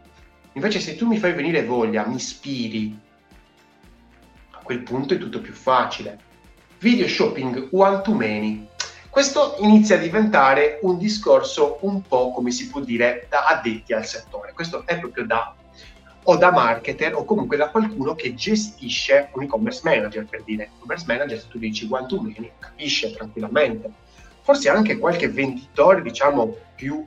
Invece 0.54 0.80
se 0.80 0.96
tu 0.96 1.08
mi 1.08 1.18
fai 1.18 1.34
venire 1.34 1.64
voglia, 1.64 2.06
mi 2.06 2.16
ispiri, 2.16 2.98
a 4.52 4.60
quel 4.64 4.82
punto 4.82 5.14
è 5.14 5.18
tutto 5.18 5.40
più 5.40 5.54
facile. 5.54 6.30
Video 6.80 7.08
shopping 7.08 7.70
one 7.72 8.02
to 8.02 8.14
many 8.14 8.68
questo 9.12 9.58
inizia 9.60 9.98
a 9.98 10.00
diventare 10.00 10.80
un 10.84 10.98
discorso 10.98 11.80
un 11.82 12.02
po' 12.02 12.32
come 12.32 12.50
si 12.50 12.70
può 12.70 12.80
dire 12.80 13.28
da 13.30 13.46
addetti 13.46 13.92
al 13.92 14.06
settore. 14.06 14.54
Questo 14.54 14.84
è 14.86 14.98
proprio 15.00 15.26
da 15.26 15.54
o 16.24 16.38
da 16.38 16.50
marketer 16.50 17.16
o 17.16 17.26
comunque 17.26 17.58
da 17.58 17.70
qualcuno 17.70 18.16
che 18.16 18.34
gestisce 18.34 19.30
un 19.34 19.44
e-commerce 19.44 19.82
manager 19.84 20.26
per 20.26 20.44
dire. 20.44 20.72
E-commerce 20.78 21.04
manager 21.06 21.38
se 21.38 21.48
tu 21.50 21.58
dici 21.58 21.90
quanto 21.90 22.22
meno 22.22 22.48
capisce 22.58 23.12
tranquillamente. 23.12 23.92
Forse 24.44 24.70
anche 24.70 24.98
qualche 24.98 25.28
venditore 25.28 26.02
diciamo 26.02 26.56
più, 26.74 27.06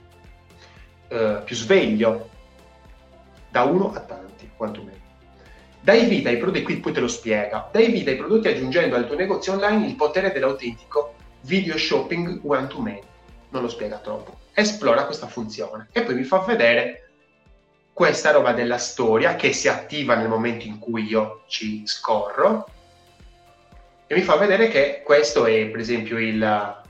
eh, 1.08 1.40
più 1.42 1.56
sveglio 1.56 2.28
da 3.48 3.62
uno 3.62 3.94
a 3.94 4.00
tanti 4.00 4.50
quantomeno 4.54 5.00
dai 5.80 6.06
vita 6.06 6.30
ai 6.30 6.38
prodotti 6.38 6.62
qui 6.62 6.80
poi 6.80 6.92
te 6.92 7.00
lo 7.00 7.08
spiega. 7.08 7.68
Dai 7.70 7.90
vita 7.90 8.10
ai 8.10 8.16
prodotti 8.16 8.48
aggiungendo 8.48 8.96
al 8.96 9.06
tuo 9.06 9.16
negozio 9.16 9.52
online 9.52 9.86
il 9.86 9.96
potere 9.96 10.32
dell'autentico 10.32 11.13
video 11.44 11.76
shopping 11.76 12.40
one 12.42 12.66
to 12.68 12.80
many. 12.80 13.02
Non 13.50 13.62
lo 13.62 13.68
spiega 13.68 13.98
troppo. 13.98 14.38
Esplora 14.52 15.04
questa 15.04 15.26
funzione 15.26 15.88
e 15.92 16.02
poi 16.02 16.14
mi 16.14 16.24
fa 16.24 16.38
vedere 16.38 17.10
questa 17.92 18.32
roba 18.32 18.52
della 18.52 18.78
storia 18.78 19.36
che 19.36 19.52
si 19.52 19.68
attiva 19.68 20.14
nel 20.16 20.28
momento 20.28 20.66
in 20.66 20.78
cui 20.78 21.04
io 21.04 21.42
ci 21.46 21.86
scorro. 21.86 22.66
E 24.06 24.14
mi 24.14 24.22
fa 24.22 24.36
vedere 24.36 24.68
che 24.68 25.02
questo 25.04 25.46
è 25.46 25.66
per 25.66 25.80
esempio 25.80 26.18
il, 26.18 26.82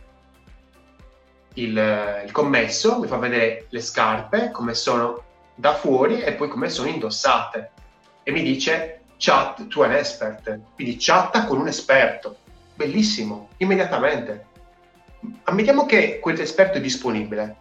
il, 1.55 2.23
il 2.25 2.33
commesso, 2.33 2.99
mi 2.99 3.07
fa 3.07 3.17
vedere 3.17 3.67
le 3.69 3.81
scarpe 3.81 4.51
come 4.51 4.75
sono 4.75 5.23
da 5.55 5.75
fuori 5.75 6.23
e 6.23 6.33
poi 6.33 6.49
come 6.49 6.69
sono 6.71 6.89
indossate. 6.89 7.71
E 8.23 8.31
mi 8.31 8.43
dice 8.43 9.01
chat 9.17 9.67
to 9.69 9.83
an 9.83 9.93
expert, 9.93 10.59
quindi 10.75 10.97
chatta 10.99 11.45
con 11.45 11.59
un 11.59 11.69
esperto 11.69 12.39
bellissimo, 12.75 13.51
immediatamente. 13.59 14.47
Ammettiamo 15.45 15.87
che 15.87 16.19
quell'esperto 16.21 16.79
è 16.79 16.81
disponibile. 16.81 17.57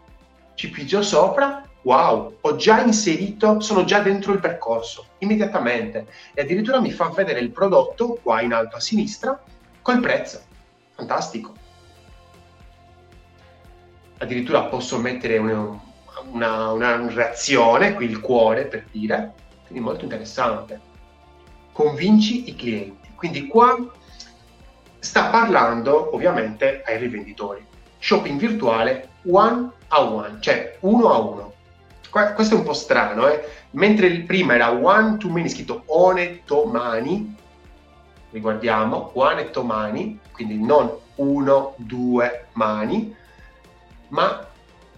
Ci 0.56 0.70
pigio 0.70 1.02
sopra, 1.02 1.68
wow, 1.84 2.38
ho 2.42 2.56
già 2.56 2.82
inserito, 2.82 3.60
sono 3.60 3.84
già 3.84 4.00
dentro 4.00 4.34
il 4.34 4.40
percorso, 4.40 5.08
immediatamente. 5.20 6.08
E 6.34 6.42
addirittura 6.42 6.82
mi 6.82 6.92
fa 6.92 7.10
vedere 7.10 7.40
il 7.40 7.52
prodotto 7.52 8.20
qua 8.22 8.42
in 8.42 8.54
alto 8.54 8.78
a 8.78 8.80
sinistra 8.80 9.42
col 9.82 10.00
prezzo. 10.00 10.42
Fantastico. 10.96 11.54
Addirittura 14.18 14.64
posso 14.64 14.98
mettere 15.00 15.38
una, 15.38 15.80
una, 16.32 16.72
una 16.72 17.08
reazione, 17.10 17.94
qui 17.94 18.06
il 18.06 18.20
cuore 18.20 18.66
per 18.66 18.86
dire, 18.92 19.34
quindi 19.66 19.84
molto 19.84 20.04
interessante. 20.04 20.80
Convinci 21.72 22.50
i 22.50 22.56
clienti. 22.56 23.10
Quindi 23.16 23.48
qua 23.48 23.76
sta 25.04 25.26
parlando 25.26 26.16
ovviamente 26.16 26.82
ai 26.86 26.98
rivenditori. 26.98 27.64
Shopping 28.00 28.40
virtuale 28.40 29.10
one 29.26 29.70
a 29.90 30.02
one, 30.02 30.38
cioè 30.40 30.78
uno 30.80 31.12
a 31.12 31.18
uno. 31.18 31.54
Questo 32.10 32.56
è 32.56 32.58
un 32.58 32.64
po' 32.64 32.74
strano, 32.74 33.28
eh? 33.28 33.44
mentre 33.72 34.10
prima 34.22 34.56
era 34.56 34.72
one 34.72 35.18
to 35.18 35.30
many, 35.30 35.50
scritto 35.50 35.84
one 35.88 36.44
to 36.46 36.66
mani, 36.66 37.36
riguardiamo, 38.30 39.12
one 39.16 39.50
to 39.50 39.64
mani, 39.64 40.20
quindi 40.32 40.58
non 40.58 40.90
uno, 41.16 41.74
due 41.78 42.48
mani, 42.54 43.14
ma 44.10 44.48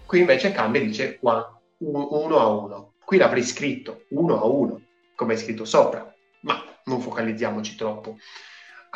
qui 0.04 0.20
invece 0.20 0.52
cambia 0.52 0.80
e 0.80 0.84
dice 0.84 1.18
one, 1.22 1.44
uno 1.78 2.38
a 2.38 2.46
uno. 2.46 2.92
Qui 3.04 3.16
l'avrei 3.16 3.42
scritto 3.42 4.04
uno 4.10 4.40
a 4.40 4.44
uno, 4.44 4.80
come 5.16 5.34
è 5.34 5.36
scritto 5.36 5.64
sopra, 5.64 6.14
ma 6.42 6.62
non 6.84 7.00
focalizziamoci 7.00 7.74
troppo 7.74 8.18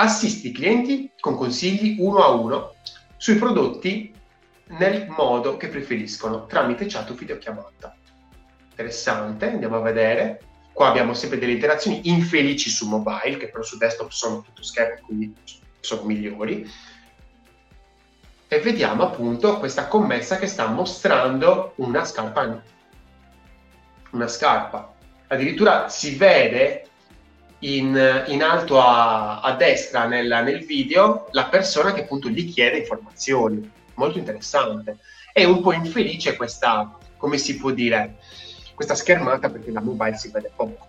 assisti 0.00 0.48
i 0.48 0.52
clienti 0.52 1.12
con 1.20 1.36
consigli 1.36 1.96
uno 1.98 2.22
a 2.22 2.30
uno 2.30 2.74
sui 3.16 3.36
prodotti 3.36 4.14
nel 4.78 5.08
modo 5.08 5.56
che 5.56 5.68
preferiscono 5.68 6.46
tramite 6.46 6.86
chat 6.86 7.10
o 7.10 7.14
videochiamata. 7.14 7.94
Interessante, 8.70 9.50
andiamo 9.50 9.76
a 9.76 9.80
vedere. 9.80 10.40
Qua 10.72 10.88
abbiamo 10.88 11.12
sempre 11.12 11.38
delle 11.38 11.52
interazioni 11.52 12.08
infelici 12.08 12.70
su 12.70 12.88
mobile, 12.88 13.36
che 13.36 13.50
però 13.50 13.62
su 13.62 13.76
desktop 13.76 14.10
sono 14.10 14.40
tutto 14.40 14.62
schermo, 14.62 15.04
quindi 15.04 15.34
sono 15.80 16.04
migliori. 16.04 16.66
E 18.48 18.60
vediamo 18.60 19.02
appunto 19.02 19.58
questa 19.58 19.86
commessa 19.86 20.38
che 20.38 20.46
sta 20.46 20.68
mostrando 20.68 21.72
una 21.76 22.04
scarpa. 22.04 22.62
Una 24.12 24.28
scarpa. 24.28 24.94
Addirittura 25.26 25.88
si 25.88 26.16
vede 26.16 26.89
in, 27.60 28.24
in 28.28 28.42
alto 28.42 28.80
a, 28.80 29.40
a 29.40 29.52
destra 29.54 30.06
nel, 30.06 30.28
nel, 30.44 30.64
video 30.64 31.28
la 31.32 31.46
persona 31.46 31.92
che 31.92 32.02
appunto 32.02 32.28
gli 32.28 32.50
chiede 32.50 32.78
informazioni. 32.78 33.70
Molto 33.94 34.18
interessante. 34.18 34.98
È 35.32 35.44
un 35.44 35.60
po' 35.60 35.72
infelice 35.72 36.36
questa, 36.36 36.96
come 37.16 37.38
si 37.38 37.56
può 37.56 37.70
dire, 37.70 38.18
questa 38.74 38.94
schermata 38.94 39.50
perché 39.50 39.70
la 39.70 39.82
mobile 39.82 40.16
si 40.16 40.30
vede 40.30 40.50
poco. 40.54 40.86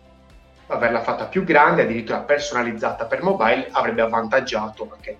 Averla 0.67 1.01
fatta 1.01 1.25
più 1.25 1.43
grande, 1.43 1.83
addirittura 1.83 2.19
personalizzata 2.19 3.05
per 3.05 3.21
mobile, 3.21 3.67
avrebbe 3.71 4.01
avvantaggiato 4.01 4.89
anche, 4.93 5.17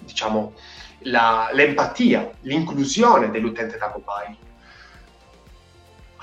diciamo, 0.00 0.52
la, 1.04 1.48
l'empatia, 1.52 2.30
l'inclusione 2.42 3.30
dell'utente 3.30 3.78
da 3.78 3.88
mobile 3.88 4.50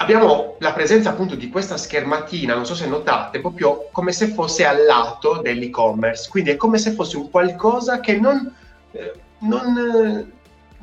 abbiamo 0.01 0.55
la 0.59 0.73
presenza 0.73 1.09
appunto 1.09 1.35
di 1.35 1.49
questa 1.49 1.77
schermatina, 1.77 2.55
non 2.55 2.65
so 2.65 2.75
se 2.75 2.87
notate, 2.87 3.41
proprio 3.41 3.89
come 3.91 4.11
se 4.11 4.27
fosse 4.27 4.65
al 4.65 4.85
lato 4.85 5.41
dell'e-commerce, 5.41 6.29
quindi 6.29 6.51
è 6.51 6.55
come 6.55 6.77
se 6.77 6.91
fosse 6.91 7.17
un 7.17 7.29
qualcosa 7.29 7.99
che 7.99 8.17
non, 8.17 8.53
eh, 8.91 9.13
non, 9.39 9.77
eh, 9.77 10.31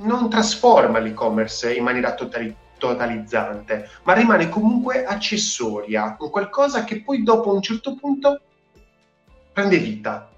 non 0.03 0.29
trasforma 0.29 0.99
l'e-commerce 0.99 1.73
in 1.73 1.83
maniera 1.83 2.15
totali- 2.15 2.55
totalizzante, 2.77 3.89
ma 4.03 4.13
rimane 4.13 4.51
comunque 4.51 5.05
accessoria, 5.07 6.17
un 6.19 6.31
qualcosa 6.31 6.85
che 6.85 7.01
poi 7.03 7.23
dopo 7.23 7.55
un 7.55 7.63
certo 7.63 7.95
punto 7.95 8.41
prende 9.53 9.79
vita. 9.79 10.29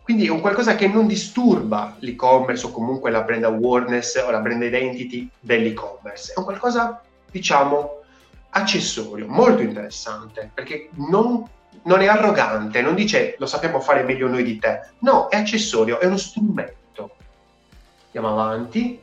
Quindi 0.00 0.26
è 0.26 0.30
un 0.30 0.40
qualcosa 0.40 0.76
che 0.76 0.86
non 0.86 1.08
disturba 1.08 1.96
l'e-commerce 1.98 2.66
o 2.66 2.70
comunque 2.70 3.10
la 3.10 3.22
brand 3.22 3.42
awareness 3.42 4.14
o 4.24 4.30
la 4.30 4.38
brand 4.38 4.62
identity 4.62 5.28
dell'e-commerce, 5.40 6.32
è 6.32 6.38
un 6.38 6.44
qualcosa 6.44 7.00
diciamo, 7.30 8.02
accessorio, 8.50 9.26
molto 9.28 9.62
interessante, 9.62 10.50
perché 10.52 10.90
non, 10.94 11.44
non, 11.82 12.00
è 12.00 12.06
arrogante, 12.06 12.80
non 12.80 12.94
dice 12.94 13.36
lo 13.38 13.46
sappiamo 13.46 13.80
fare 13.80 14.02
meglio 14.02 14.28
noi 14.28 14.42
di 14.42 14.58
te, 14.58 14.90
no, 15.00 15.28
è 15.28 15.36
accessorio, 15.36 16.00
è 16.00 16.06
uno 16.06 16.16
strumento. 16.16 17.16
Andiamo 18.06 18.30
avanti. 18.30 19.00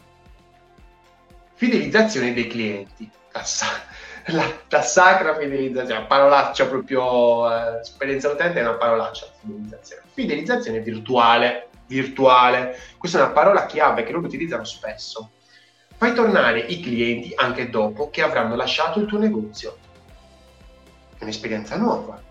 Fidelizzazione 1.54 2.34
dei 2.34 2.48
clienti. 2.48 3.10
La, 3.32 3.44
la, 4.34 4.52
la 4.68 4.82
sacra 4.82 5.38
fidelizzazione, 5.38 6.06
parolaccia 6.06 6.66
proprio, 6.66 7.52
eh, 7.52 7.80
esperienza 7.82 8.30
utente 8.30 8.60
è 8.60 8.64
una 8.64 8.74
parolaccia, 8.74 9.28
fidelizzazione. 9.40 10.02
Fidelizzazione 10.14 10.80
virtuale, 10.80 11.68
virtuale. 11.86 12.80
Questa 12.98 13.20
è 13.20 13.22
una 13.22 13.32
parola 13.32 13.66
chiave 13.68 14.04
che 14.04 14.12
loro 14.12 14.26
utilizzano 14.26 14.64
spesso 14.64 15.30
Fai 16.04 16.14
tornare 16.14 16.60
i 16.60 16.82
clienti 16.82 17.32
anche 17.34 17.70
dopo 17.70 18.10
che 18.10 18.22
avranno 18.22 18.58
lasciato 18.58 19.00
il 19.00 19.06
tuo 19.06 19.18
negozio. 19.18 19.78
È 21.18 21.24
un'esperienza 21.24 21.78
nuova. 21.78 22.22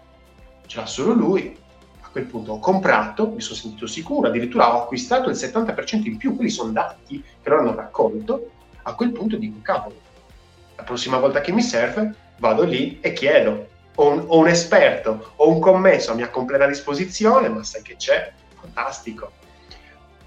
Ce 0.67 0.77
l'ha 0.77 0.85
solo 0.85 1.15
lui. 1.15 1.57
A 2.03 2.09
quel 2.11 2.27
punto 2.27 2.53
ho 2.53 2.59
comprato, 2.59 3.31
mi 3.31 3.41
sono 3.41 3.57
sentito 3.57 3.87
sicuro, 3.87 4.29
addirittura 4.29 4.75
ho 4.75 4.83
acquistato 4.83 5.31
il 5.31 5.37
70% 5.37 6.05
in 6.05 6.19
più, 6.19 6.37
quelli 6.37 6.51
sono 6.51 6.71
dati 6.71 7.23
che 7.23 7.49
loro 7.49 7.63
hanno 7.63 7.75
raccolto. 7.75 8.51
A 8.83 8.95
quel 8.95 9.13
punto 9.13 9.37
dico, 9.37 9.61
cavolo, 9.63 9.97
la 10.77 10.83
prossima 10.83 11.17
volta 11.17 11.41
che 11.41 11.53
mi 11.53 11.63
serve 11.63 12.15
vado 12.41 12.65
lì 12.65 13.01
e 13.01 13.15
chiedo. 13.15 13.69
Ho 13.95 14.11
un, 14.11 14.25
ho 14.27 14.37
un 14.37 14.49
esperto, 14.49 15.33
ho 15.37 15.49
un 15.49 15.61
commesso 15.61 16.13
a 16.13 16.15
mia 16.15 16.29
completa 16.29 16.67
disposizione, 16.67 17.49
ma 17.49 17.65
sai 17.65 17.81
che 17.81 17.97
c'è? 17.97 18.35
Fantastico 18.61 19.41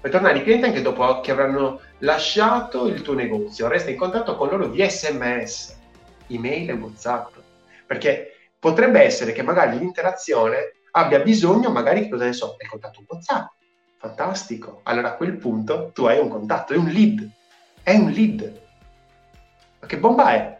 per 0.06 0.14
tornare 0.14 0.38
i 0.38 0.42
clienti 0.42 0.66
anche 0.66 0.82
dopo 0.82 1.20
che 1.20 1.32
avranno 1.32 1.80
lasciato 1.98 2.86
il 2.86 3.02
tuo 3.02 3.14
negozio. 3.14 3.68
Resta 3.68 3.90
in 3.90 3.96
contatto 3.96 4.36
con 4.36 4.48
loro 4.48 4.68
via 4.68 4.88
sms, 4.88 5.78
email 6.28 6.70
e 6.70 6.72
whatsapp. 6.72 7.34
Perché 7.86 8.50
potrebbe 8.58 9.02
essere 9.02 9.32
che 9.32 9.42
magari 9.42 9.78
l'interazione 9.78 10.72
abbia 10.92 11.20
bisogno 11.20 11.70
magari, 11.70 12.08
cosa 12.08 12.24
ne 12.24 12.32
so, 12.32 12.56
del 12.58 12.68
contatto 12.68 13.04
whatsapp. 13.06 13.46
Fantastico. 13.98 14.80
Allora 14.84 15.08
a 15.08 15.16
quel 15.16 15.36
punto 15.36 15.90
tu 15.92 16.04
hai 16.04 16.18
un 16.18 16.28
contatto, 16.28 16.72
è 16.72 16.76
un 16.76 16.86
lead. 16.86 17.30
È 17.82 17.94
un 17.94 18.10
lead. 18.10 18.62
Ma 19.80 19.86
che 19.86 19.98
bomba 19.98 20.32
è? 20.32 20.58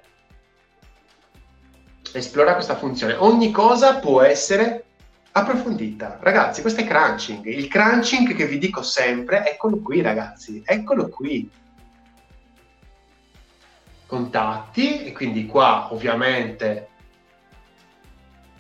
Esplora 2.13 2.55
questa 2.55 2.77
funzione. 2.77 3.15
Ogni 3.15 3.51
cosa 3.51 3.99
può 3.99 4.23
essere 4.23 4.86
approfondita. 5.37 6.19
Ragazzi, 6.21 6.63
questo 6.63 6.81
è 6.81 6.87
crunching. 6.87 7.45
Il 7.45 7.69
crunching 7.69 8.35
che 8.35 8.47
vi 8.47 8.57
dico 8.57 8.83
sempre, 8.83 9.47
eccolo 9.47 9.81
qui, 9.81 10.01
ragazzi, 10.01 10.63
eccolo 10.65 11.09
qui. 11.09 11.49
Contatti, 14.07 15.05
e 15.05 15.13
quindi 15.13 15.47
qua 15.47 15.93
ovviamente 15.93 16.89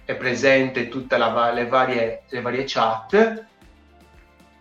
è 0.05 0.15
presente 0.17 0.89
tutte 0.89 1.17
le 1.17 1.67
varie, 1.67 2.25
le 2.29 2.41
varie 2.41 2.65
chat. 2.67 3.45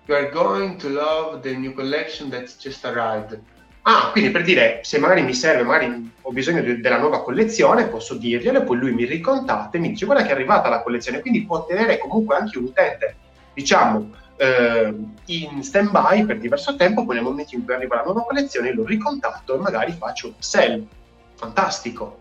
You 0.05 0.15
are 0.15 0.29
going 0.29 0.77
to 0.77 0.87
love 0.89 1.41
the 1.41 1.55
new 1.57 1.73
collection 1.73 2.29
that's 2.29 2.55
just 2.57 2.85
arrived. 2.85 3.41
Ah, 3.87 4.09
quindi 4.11 4.31
per 4.31 4.41
dire, 4.41 4.79
se 4.81 4.97
magari 4.97 5.21
mi 5.21 5.35
serve, 5.35 5.61
magari 5.61 6.11
ho 6.19 6.31
bisogno 6.31 6.61
de- 6.61 6.79
della 6.79 6.97
nuova 6.97 7.21
collezione, 7.21 7.85
posso 7.87 8.15
dirglielo 8.15 8.59
e 8.59 8.63
poi 8.63 8.77
lui 8.77 8.93
mi 8.93 9.05
ricontatta 9.05 9.77
e 9.77 9.79
mi 9.79 9.89
dice 9.89 10.05
guarda 10.05 10.23
che 10.23 10.29
è 10.29 10.33
arrivata 10.33 10.69
la 10.69 10.81
collezione, 10.81 11.21
quindi 11.21 11.45
può 11.45 11.65
tenere 11.67 11.99
comunque 11.99 12.35
anche 12.35 12.57
un 12.57 12.63
utente, 12.63 13.15
diciamo, 13.53 14.09
eh, 14.37 14.91
in 15.25 15.63
stand-by 15.63 16.25
per 16.25 16.39
diverso 16.39 16.75
tempo, 16.75 17.05
poi 17.05 17.15
nel 17.15 17.23
momento 17.23 17.53
in 17.53 17.63
cui 17.63 17.75
arriva 17.75 17.97
la 17.97 18.03
nuova 18.05 18.23
collezione 18.23 18.73
lo 18.73 18.83
ricontatto 18.83 19.53
e 19.53 19.59
magari 19.59 19.91
faccio 19.91 20.33
sell. 20.39 20.83
Fantastico. 21.35 22.17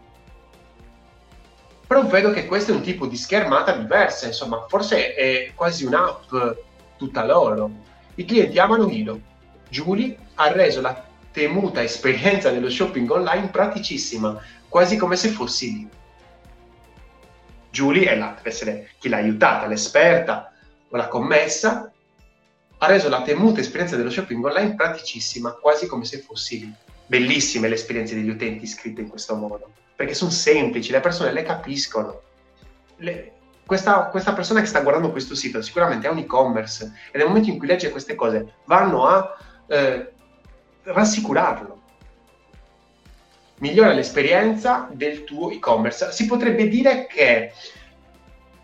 Però 1.87 2.05
vedo 2.05 2.31
che 2.31 2.45
questo 2.45 2.73
è 2.73 2.75
un 2.75 2.83
tipo 2.83 3.07
di 3.07 3.17
schermata 3.17 3.73
diversa, 3.73 4.27
insomma, 4.27 4.67
forse 4.69 5.15
è 5.15 5.53
quasi 5.55 5.87
un'app 5.87 6.31
tutta 6.99 7.25
loro. 7.25 7.71
I 8.17 8.27
clienti 8.27 8.59
amano 8.59 8.87
Hilo. 8.91 9.19
Julie 9.71 10.15
ha 10.35 10.53
reso 10.53 10.83
la 10.83 11.13
temuta 11.35 11.83
esperienza 11.83 12.53
dello 12.53 12.71
shopping 12.71 13.11
online 13.11 13.49
praticissima, 13.49 14.41
quasi 14.69 14.97
come 14.97 15.17
se 15.17 15.31
fossi 15.31 15.73
lì. 15.73 15.89
Julie 17.71 18.09
è 18.09 18.35
essere 18.45 18.91
chi 19.01 19.09
l'ha 19.09 19.17
aiutata, 19.17 19.67
l'esperta 19.67 20.53
o 20.89 20.97
la 20.97 21.09
commessa, 21.09 21.93
ha 22.79 22.87
reso 22.87 23.09
la 23.09 23.23
temuta 23.23 23.59
esperienza 23.59 23.97
dello 23.97 24.11
shopping 24.11 24.45
online 24.45 24.77
praticissima, 24.77 25.51
quasi 25.55 25.89
come 25.89 26.05
se 26.05 26.19
fossi 26.19 26.61
lì. 26.61 26.73
Bellissime 27.07 27.67
le 27.67 27.75
esperienze 27.75 28.15
degli 28.15 28.29
utenti 28.29 28.65
scritte 28.69 29.01
in 29.01 29.09
questo 29.09 29.35
modo, 29.35 29.73
perché 29.97 30.15
sono 30.15 30.31
semplici, 30.31 30.93
le 30.93 31.01
persone 31.01 31.33
le 31.33 31.43
capiscono. 31.43 32.23
Le, 32.99 33.33
questa, 33.67 34.05
questa, 34.05 34.35
persona 34.35 34.61
che 34.61 34.67
sta 34.67 34.83
guardando 34.83 35.11
questo 35.11 35.35
sito 35.35 35.61
sicuramente 35.63 36.07
è 36.07 36.11
un 36.11 36.19
e-commerce 36.19 36.93
e 37.11 37.19
nel 37.19 37.27
momento 37.27 37.51
in 37.51 37.59
cui 37.59 37.67
legge 37.67 37.91
queste 37.91 38.15
cose 38.15 38.59
vanno 38.67 39.07
a 39.07 39.37
eh, 39.67 40.13
rassicurarlo. 40.85 41.83
Migliora 43.59 43.93
l'esperienza 43.93 44.89
del 44.93 45.25
tuo 45.25 45.51
e-commerce. 45.51 46.13
Si 46.13 46.27
potrebbe 46.27 46.69
dire 46.69 47.07
che 47.07 47.53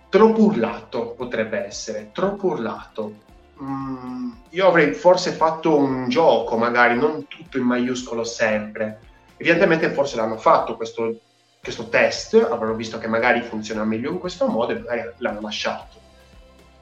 troppo 0.08 0.42
urlato 0.42 1.10
potrebbe 1.10 1.64
essere, 1.64 2.10
troppo 2.12 2.48
urlato. 2.48 3.28
Mm, 3.62 4.30
io 4.50 4.66
avrei 4.66 4.92
forse 4.92 5.32
fatto 5.32 5.76
un 5.76 6.08
gioco, 6.08 6.56
magari 6.56 6.96
non 6.96 7.26
tutto 7.28 7.56
in 7.56 7.64
maiuscolo 7.64 8.24
sempre. 8.24 9.00
Evidentemente 9.36 9.90
forse 9.90 10.16
l'hanno 10.16 10.36
fatto 10.36 10.76
questo, 10.76 11.18
questo 11.62 11.88
test, 11.88 12.34
avranno 12.34 12.74
visto 12.74 12.98
che 12.98 13.06
magari 13.06 13.40
funziona 13.42 13.84
meglio 13.84 14.10
in 14.10 14.18
questo 14.18 14.46
modo 14.48 14.72
e 14.72 14.78
magari 14.80 15.10
l'hanno 15.18 15.40
lasciato. 15.40 15.98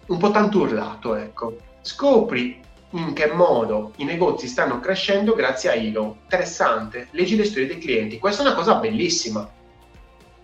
Un 0.06 0.18
po' 0.18 0.30
tanto 0.30 0.60
urlato, 0.60 1.14
ecco. 1.14 1.56
Scopri 1.82 2.60
in 2.90 3.12
che 3.12 3.26
modo 3.26 3.92
i 3.96 4.04
negozi 4.04 4.46
stanno 4.46 4.80
crescendo 4.80 5.34
grazie 5.34 5.70
a 5.70 5.74
Ilo. 5.74 6.18
Interessante, 6.22 7.08
leggi 7.10 7.36
le 7.36 7.44
storie 7.44 7.66
dei 7.66 7.78
clienti. 7.78 8.18
Questa 8.18 8.42
è 8.42 8.46
una 8.46 8.54
cosa 8.54 8.76
bellissima. 8.76 9.48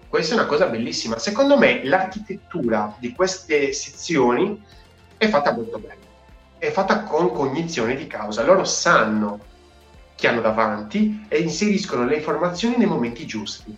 Questa 0.08 0.34
è 0.34 0.38
una 0.38 0.46
cosa 0.46 0.66
bellissima. 0.66 1.18
Secondo 1.18 1.56
me 1.56 1.82
l'architettura 1.84 2.94
di 2.98 3.12
queste 3.12 3.72
sezioni 3.72 4.62
è 5.16 5.28
fatta 5.28 5.52
molto 5.52 5.78
bene. 5.78 6.02
È 6.58 6.70
fatta 6.70 7.02
con 7.02 7.32
cognizione 7.32 7.96
di 7.96 8.06
causa. 8.06 8.44
Loro 8.44 8.64
sanno 8.64 9.40
che 10.14 10.28
hanno 10.28 10.40
davanti 10.40 11.24
e 11.28 11.40
inseriscono 11.40 12.04
le 12.04 12.16
informazioni 12.16 12.76
nei 12.76 12.86
momenti 12.86 13.26
giusti. 13.26 13.76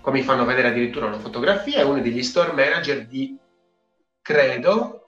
Come 0.00 0.18
mi 0.18 0.24
fanno 0.24 0.44
vedere 0.44 0.68
addirittura 0.68 1.06
una 1.06 1.18
fotografia, 1.18 1.78
è 1.78 1.84
uno 1.84 2.00
degli 2.00 2.22
store 2.22 2.52
manager 2.52 3.06
di, 3.06 3.36
credo, 4.20 5.05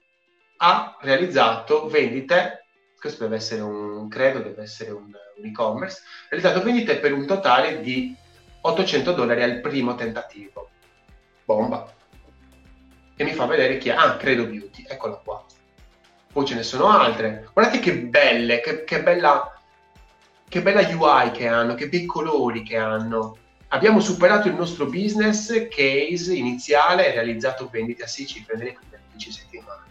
ha 0.61 0.97
realizzato 1.01 1.87
vendite, 1.87 2.65
questo 2.99 3.23
deve 3.23 3.37
essere 3.37 3.61
un, 3.61 4.07
credo 4.09 4.39
deve 4.39 4.63
essere 4.63 4.91
un, 4.91 5.05
un 5.37 5.45
e-commerce, 5.45 6.01
ha 6.01 6.27
realizzato 6.29 6.63
vendite 6.63 6.97
per 6.97 7.13
un 7.13 7.25
totale 7.25 7.81
di 7.81 8.15
800 8.61 9.13
dollari 9.13 9.43
al 9.43 9.61
primo 9.61 9.95
tentativo. 9.95 10.69
Bomba. 11.45 11.93
E 13.15 13.23
mi 13.23 13.33
fa 13.33 13.45
vedere 13.45 13.77
chi 13.77 13.89
è. 13.89 13.93
Ah, 13.93 14.17
Credo 14.17 14.45
Beauty, 14.45 14.85
eccola 14.87 15.15
qua. 15.15 15.45
Poi 16.31 16.45
ce 16.45 16.55
ne 16.55 16.63
sono 16.63 16.87
altre. 16.87 17.49
Guardate 17.53 17.79
che 17.79 17.97
belle, 17.97 18.59
che, 18.59 18.83
che 18.83 19.01
bella 19.01 19.53
che 20.47 20.61
bella 20.63 20.81
UI 20.81 21.31
che 21.31 21.47
hanno, 21.47 21.75
che 21.75 21.87
bei 21.87 22.05
colori 22.05 22.63
che 22.63 22.75
hanno. 22.75 23.37
Abbiamo 23.69 23.99
superato 23.99 24.47
il 24.47 24.55
nostro 24.55 24.87
business 24.87 25.67
case 25.69 26.33
iniziale 26.33 27.11
realizzato 27.11 27.69
vendite 27.71 28.03
a 28.03 28.07
6 28.07 28.25
cifre 28.25 28.57
nelle 28.57 28.73
prime 28.73 28.99
15 29.11 29.31
settimane 29.31 29.89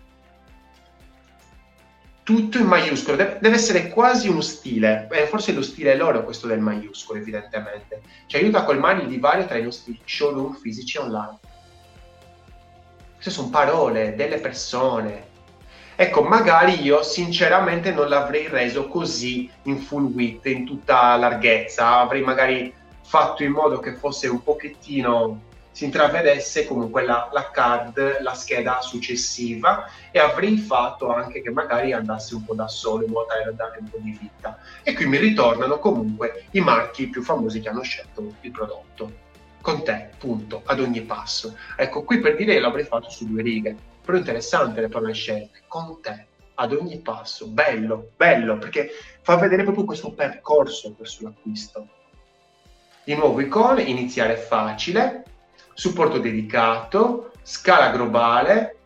tutto 2.29 2.59
in 2.59 2.67
maiuscolo, 2.67 3.17
deve, 3.17 3.55
essere 3.55 3.89
quasi 3.89 4.29
uno 4.29 4.43
stile, 4.43 5.09
eh, 5.13 5.27
forse 5.27 5.55
lo 5.55 5.63
stile 5.63 5.93
è 5.93 5.97
loro 5.97 6.25
questo 6.25 6.47
del 6.47 6.61
maiuscolo 6.61 7.19
evidentemente, 7.19 8.03
ci 8.27 8.37
aiuta 8.37 8.59
a 8.59 8.65
colmare 8.65 9.01
il 9.01 9.09
divario 9.09 9.47
tra 9.47 9.57
i 9.57 9.63
nostri 9.63 9.99
showroom 10.05 10.53
fisici 10.53 10.99
e 10.99 11.01
online. 11.01 11.39
Queste 13.15 13.31
sono 13.31 13.49
parole 13.49 14.15
delle 14.15 14.41
persone. 14.41 15.27
Ecco, 15.97 16.21
magari 16.21 16.83
io 16.83 17.03
sinceramente 17.03 17.93
non 17.93 18.11
l'avrei 18.11 18.47
reso 18.47 18.89
così 18.89 19.51
in 19.63 19.79
full 19.79 20.13
width, 20.13 20.45
in 20.49 20.67
tutta 20.67 21.17
larghezza, 21.17 22.01
avrei 22.01 22.21
magari 22.21 22.71
fatto 23.05 23.43
in 23.43 23.53
modo 23.53 23.79
che 23.79 23.95
fosse 23.95 24.29
un 24.29 24.43
pochettino 24.43 25.41
si 25.79 25.85
intravedesse 25.85 26.67
comunque 26.67 27.05
la, 27.05 27.31
la, 27.33 27.53
card, 27.53 28.21
la 28.21 28.35
scheda 28.35 28.81
successiva 28.81 29.89
e 30.11 30.19
avrei 30.19 30.57
fatto 30.57 31.15
anche 31.15 31.41
che 31.41 31.51
magari 31.51 31.93
andasse 31.93 32.35
un 32.35 32.45
po' 32.45 32.57
da 32.57 32.67
solo 32.67 33.05
in 33.05 33.13
modo 33.13 33.27
tale 33.27 33.45
da 33.45 33.53
dare 33.53 33.79
un 33.79 33.89
po' 33.89 33.99
di 34.01 34.11
vita. 34.21 34.59
E 34.83 34.93
qui 34.93 35.07
mi 35.07 35.19
ritornano 35.19 35.79
comunque 35.79 36.47
i 36.51 36.61
marchi 36.61 37.07
più 37.07 37.23
famosi 37.23 37.61
che 37.61 37.69
hanno 37.69 37.83
scelto 37.83 38.35
il 38.41 38.51
prodotto. 38.51 39.13
Con 39.61 39.85
te, 39.85 40.11
punto, 40.19 40.63
ad 40.65 40.81
ogni 40.81 41.03
passo. 41.03 41.57
Ecco, 41.77 42.03
qui 42.03 42.19
per 42.19 42.35
dire 42.35 42.59
l'avrei 42.59 42.83
fatto 42.83 43.09
su 43.09 43.29
due 43.29 43.43
righe, 43.43 43.77
però 44.05 44.19
interessante 44.19 44.81
le 44.81 44.89
parole 44.89 45.13
scelte. 45.13 45.61
Con 45.69 46.01
te, 46.03 46.27
ad 46.55 46.73
ogni 46.73 46.99
passo, 46.99 47.47
bello, 47.47 48.11
bello, 48.17 48.59
perché 48.59 48.91
fa 49.21 49.37
vedere 49.37 49.63
proprio 49.63 49.85
questo 49.85 50.11
percorso 50.11 50.93
verso 50.99 51.23
l'acquisto. 51.23 51.87
Di 53.05 53.15
nuovo 53.15 53.41
icone, 53.41 53.83
iniziare 53.83 54.35
facile, 54.35 55.23
supporto 55.79 56.19
dedicato, 56.19 57.31
scala 57.43 57.91
globale, 57.91 58.79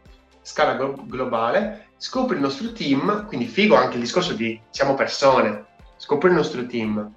scala 0.42 0.74
glo- 0.74 1.07
globale, 1.07 1.87
scopri 1.96 2.35
il 2.35 2.42
nostro 2.42 2.70
team, 2.72 3.26
quindi 3.28 3.46
figo 3.46 3.74
anche 3.74 3.94
il 3.94 4.02
discorso 4.02 4.35
di 4.35 4.61
siamo 4.68 4.92
persone, 4.92 5.68
scopri 5.96 6.28
il 6.28 6.35
nostro 6.35 6.66
team, 6.66 7.11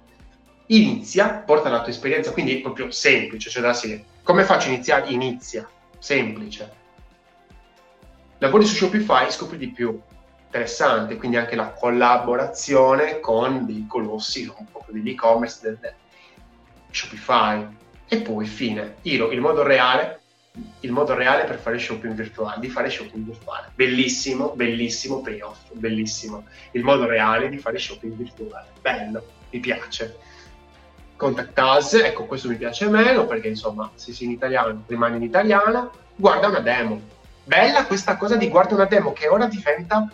inizia, 0.68 1.42
porta 1.44 1.68
la 1.68 1.82
tua 1.82 1.90
esperienza, 1.90 2.32
quindi 2.32 2.56
è 2.56 2.62
proprio 2.62 2.90
semplice, 2.90 3.50
cioè 3.50 3.60
da 3.60 3.74
sé. 3.74 4.02
Come 4.22 4.44
faccio 4.44 4.68
a 4.68 4.72
iniziare? 4.72 5.10
Inizia, 5.10 5.68
semplice. 5.98 6.72
Lavori 8.38 8.64
su 8.64 8.76
Shopify, 8.76 9.30
scopri 9.30 9.58
di 9.58 9.72
più, 9.72 10.00
interessante, 10.46 11.18
quindi 11.18 11.36
anche 11.36 11.54
la 11.54 11.72
collaborazione 11.72 13.20
con 13.20 13.66
dei 13.66 13.84
colossi, 13.86 14.50
un 14.56 14.70
po' 14.72 14.86
degli 14.88 15.10
e-commerce 15.10 15.58
del, 15.60 15.76
del 15.78 15.94
Shopify, 16.90 17.84
e 18.08 18.20
poi 18.20 18.46
fine, 18.46 18.96
Iro, 19.02 19.32
il 19.32 19.40
modo 19.40 19.62
reale, 19.62 20.20
il 20.80 20.92
modo 20.92 21.14
reale 21.14 21.44
per 21.44 21.58
fare 21.58 21.78
shopping 21.78 22.14
virtuale, 22.14 22.60
di 22.60 22.68
fare 22.68 22.88
shopping 22.88 23.24
virtuale. 23.24 23.70
Bellissimo, 23.74 24.52
bellissimo 24.54 25.20
payoff, 25.20 25.72
bellissimo. 25.72 26.44
Il 26.72 26.84
modo 26.84 27.06
reale 27.06 27.48
di 27.48 27.58
fare 27.58 27.78
shopping 27.78 28.14
virtuale. 28.14 28.68
Bello, 28.80 29.24
mi 29.50 29.60
piace. 29.60 30.16
Contact 31.16 31.58
us, 31.58 31.94
ecco 31.94 32.26
questo 32.26 32.48
mi 32.48 32.56
piace 32.56 32.88
meno 32.88 33.26
perché 33.26 33.48
insomma 33.48 33.90
se 33.94 34.12
sei 34.12 34.26
in 34.26 34.32
italiano 34.32 34.82
rimane 34.86 35.16
in 35.16 35.22
italiano, 35.22 35.90
guarda 36.14 36.48
una 36.48 36.60
demo. 36.60 37.00
Bella 37.42 37.86
questa 37.86 38.16
cosa 38.16 38.36
di 38.36 38.48
guarda 38.48 38.74
una 38.74 38.84
demo 38.84 39.12
che 39.12 39.28
ora 39.28 39.46
diventa 39.46 40.08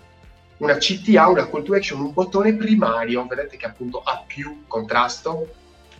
una 0.59 0.77
CTA, 0.77 1.29
una 1.29 1.49
call 1.49 1.65
to 1.65 1.75
action, 1.75 2.01
un 2.01 2.13
bottone 2.13 2.55
primario, 2.55 3.27
vedete 3.27 3.57
che 3.57 3.67
appunto 3.67 4.01
ha 4.03 4.23
più 4.25 4.63
contrasto, 4.69 5.49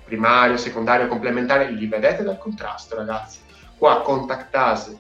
primario, 0.05 0.57
secondario, 0.57 1.09
complementare, 1.09 1.71
li 1.71 1.87
vedete 1.87 2.23
dal 2.23 2.39
contrasto, 2.39 2.97
ragazzi. 2.97 3.41
Qua 3.77 4.03
contact 4.03 4.55
us, 4.55 4.97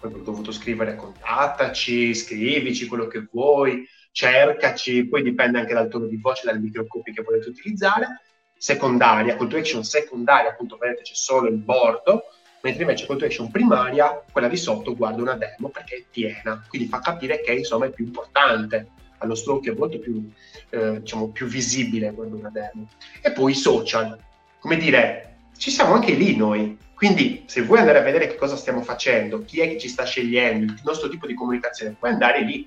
poi 0.00 0.12
ho 0.12 0.18
dovuto 0.18 0.50
scrivere 0.50 0.96
contattaci, 0.96 2.14
scrivici 2.14 2.86
quello 2.86 3.06
che 3.06 3.28
vuoi, 3.30 3.86
cercaci, 4.12 5.06
poi 5.06 5.22
dipende 5.22 5.58
anche 5.58 5.74
dal 5.74 5.88
tono 5.88 6.06
di 6.06 6.16
voce, 6.16 6.42
dal 6.46 6.60
microcopy 6.60 7.12
che 7.12 7.22
volete 7.22 7.48
utilizzare. 7.48 8.22
secondaria, 8.56 9.36
call 9.36 9.48
to 9.48 9.56
action 9.56 9.82
secondaria, 9.84 10.50
appunto 10.50 10.76
vedete 10.76 11.02
c'è 11.02 11.14
solo 11.14 11.48
il 11.48 11.56
bordo, 11.56 12.24
mentre 12.62 12.82
invece 12.82 13.06
call 13.06 13.16
to 13.16 13.24
action 13.24 13.50
primaria, 13.50 14.22
quella 14.30 14.48
di 14.48 14.56
sotto 14.56 14.94
guarda 14.94 15.22
una 15.22 15.34
demo 15.34 15.70
perché 15.70 15.96
è 15.96 16.04
piena, 16.10 16.62
quindi 16.68 16.88
fa 16.88 16.98
capire 17.00 17.40
che 17.40 17.52
insomma 17.52 17.86
è 17.86 17.90
più 17.90 18.04
importante, 18.04 18.88
allo 19.20 19.34
stroke 19.34 19.70
è 19.70 19.74
molto 19.74 19.98
più, 19.98 20.30
eh, 20.70 21.00
diciamo, 21.00 21.28
più 21.28 21.46
visibile 21.46 22.12
una 22.16 22.50
demo. 22.50 22.88
E 23.22 23.32
poi 23.32 23.52
i 23.52 23.56
social, 23.56 24.18
come 24.58 24.76
dire, 24.76 25.36
ci 25.56 25.70
siamo 25.70 25.94
anche 25.94 26.12
lì 26.12 26.36
noi, 26.36 26.76
quindi 26.94 27.44
se 27.46 27.62
vuoi 27.62 27.78
andare 27.78 27.98
a 27.98 28.02
vedere 28.02 28.26
che 28.26 28.36
cosa 28.36 28.56
stiamo 28.56 28.82
facendo, 28.82 29.44
chi 29.44 29.60
è 29.60 29.68
che 29.68 29.78
ci 29.78 29.88
sta 29.88 30.04
scegliendo, 30.04 30.72
il 30.72 30.80
nostro 30.84 31.08
tipo 31.08 31.26
di 31.26 31.34
comunicazione, 31.34 31.96
puoi 31.98 32.10
andare 32.10 32.42
lì. 32.42 32.66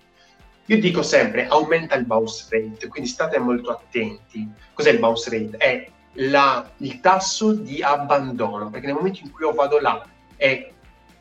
Io 0.67 0.79
dico 0.79 1.03
sempre 1.03 1.47
aumenta 1.47 1.95
il 1.95 2.05
bounce 2.05 2.45
rate, 2.49 2.87
quindi 2.87 3.09
state 3.09 3.37
molto 3.37 3.69
attenti. 3.71 4.47
Cos'è 4.73 4.91
il 4.91 4.99
bounce 4.99 5.29
rate? 5.29 5.57
È 5.57 5.87
la, 6.13 6.67
il 6.77 6.99
tasso 6.99 7.53
di 7.53 7.81
abbandono, 7.81 8.69
perché 8.69 8.87
nel 8.87 8.95
momento 8.95 9.19
in 9.23 9.31
cui 9.31 9.45
io 9.45 9.53
vado 9.53 9.79
là 9.79 10.05
e 10.35 10.71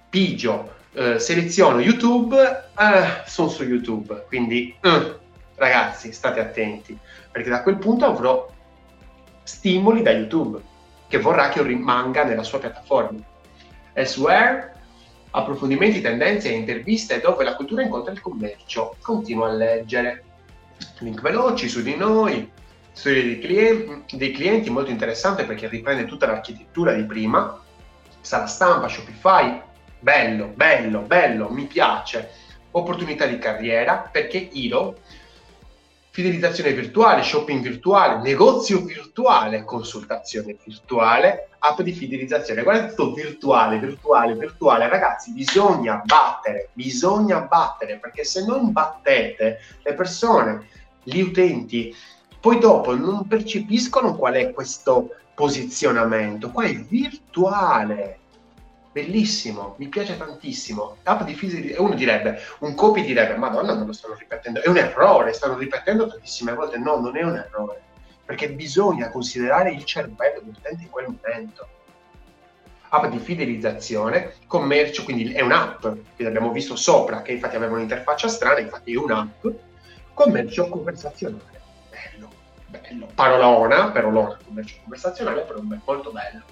pigio, 0.08 0.74
eh, 0.92 1.18
seleziono 1.18 1.80
YouTube, 1.80 2.36
eh, 2.36 3.22
sono 3.26 3.48
su 3.48 3.64
YouTube, 3.64 4.24
quindi 4.28 4.74
eh, 4.80 5.18
ragazzi 5.62 6.12
state 6.12 6.40
attenti, 6.40 6.98
perché 7.30 7.48
da 7.48 7.62
quel 7.62 7.78
punto 7.78 8.04
avrò 8.04 8.50
stimoli 9.44 10.02
da 10.02 10.10
YouTube 10.10 10.60
che 11.08 11.18
vorrà 11.18 11.48
che 11.50 11.58
io 11.58 11.64
rimanga 11.64 12.24
nella 12.24 12.42
sua 12.42 12.58
piattaforma. 12.58 13.20
Elsewhere, 13.92 14.74
approfondimenti, 15.30 16.00
tendenze 16.00 16.48
e 16.48 16.56
interviste 16.56 17.20
dove 17.20 17.44
la 17.44 17.54
cultura 17.54 17.82
incontra 17.82 18.12
il 18.12 18.20
commercio. 18.20 18.96
Continua 19.00 19.48
a 19.48 19.52
leggere. 19.52 20.24
Link 20.98 21.20
veloci 21.20 21.68
su 21.68 21.82
di 21.82 21.94
noi, 21.94 22.50
storie 22.92 23.22
dei 23.22 23.38
clienti, 23.38 24.16
dei 24.16 24.32
clienti 24.32 24.70
molto 24.70 24.90
interessante 24.90 25.44
perché 25.44 25.68
riprende 25.68 26.06
tutta 26.06 26.26
l'architettura 26.26 26.92
di 26.92 27.04
prima. 27.04 27.60
Sala 28.20 28.46
stampa, 28.46 28.88
Shopify, 28.88 29.60
bello, 30.00 30.46
bello, 30.54 31.00
bello, 31.00 31.48
mi 31.50 31.66
piace. 31.66 32.30
Opportunità 32.70 33.26
di 33.26 33.38
carriera 33.38 34.08
perché 34.10 34.38
Iro 34.38 34.96
fidelizzazione 36.12 36.74
virtuale, 36.74 37.22
shopping 37.22 37.62
virtuale, 37.62 38.20
negozio 38.20 38.82
virtuale, 38.82 39.64
consultazione 39.64 40.58
virtuale, 40.62 41.48
app 41.58 41.80
di 41.80 41.92
fidelizzazione. 41.92 42.62
Guardate 42.62 42.94
tutto 42.94 43.14
virtuale, 43.14 43.78
virtuale, 43.78 44.34
virtuale. 44.34 44.88
Ragazzi, 44.90 45.32
bisogna 45.32 46.02
battere, 46.04 46.68
bisogna 46.74 47.40
battere, 47.40 47.98
perché 47.98 48.24
se 48.24 48.44
non 48.44 48.72
battete 48.72 49.60
le 49.82 49.94
persone, 49.94 50.68
gli 51.02 51.20
utenti, 51.20 51.94
poi 52.38 52.58
dopo 52.58 52.94
non 52.94 53.26
percepiscono 53.26 54.14
qual 54.14 54.34
è 54.34 54.52
questo 54.52 55.14
posizionamento. 55.34 56.50
Qua 56.50 56.64
è 56.64 56.74
virtuale 56.74 58.18
bellissimo, 58.92 59.74
mi 59.78 59.88
piace 59.88 60.16
tantissimo. 60.16 60.98
App 61.02 61.22
di 61.22 61.34
fisica, 61.34 61.80
uno 61.80 61.94
direbbe, 61.94 62.38
un 62.60 62.74
copy 62.74 63.02
direbbe, 63.02 63.36
madonna, 63.36 63.74
non 63.74 63.86
lo 63.86 63.92
stanno 63.92 64.14
ripetendo, 64.14 64.60
è 64.60 64.68
un 64.68 64.76
errore, 64.76 65.32
stanno 65.32 65.56
ripetendo 65.56 66.06
tantissime 66.06 66.52
volte. 66.52 66.78
No, 66.78 67.00
non 67.00 67.16
è 67.16 67.22
un 67.22 67.36
errore, 67.36 67.80
perché 68.24 68.50
bisogna 68.52 69.10
considerare 69.10 69.72
il 69.72 69.84
cervello 69.84 70.40
dell'utente 70.40 70.82
in 70.82 70.90
quel 70.90 71.06
momento. 71.06 71.66
App 72.90 73.06
di 73.06 73.18
fidelizzazione, 73.18 74.34
commercio, 74.46 75.04
quindi 75.04 75.32
è 75.32 75.40
un'app 75.40 75.86
che 76.14 76.26
abbiamo 76.26 76.52
visto 76.52 76.76
sopra, 76.76 77.22
che 77.22 77.32
infatti 77.32 77.56
aveva 77.56 77.72
un'interfaccia 77.72 78.28
strana, 78.28 78.60
infatti 78.60 78.92
è 78.92 78.98
un'app, 78.98 79.46
commercio 80.12 80.68
conversazionale. 80.68 81.60
Bello, 81.88 82.28
bello. 82.66 83.08
Parolona, 83.14 83.90
parolona, 83.90 84.38
commercio 84.44 84.76
conversazionale, 84.82 85.40
però 85.40 85.62
molto 85.62 86.10
bello. 86.10 86.42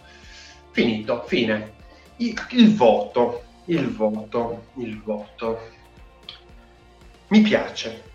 Finito, 0.70 1.24
fine 1.26 1.79
il, 2.20 2.74
voto, 2.74 3.42
il 3.66 3.90
voto, 3.94 4.66
il 4.74 5.00
voto. 5.02 5.61
Mi 7.28 7.40
piace. 7.40 8.09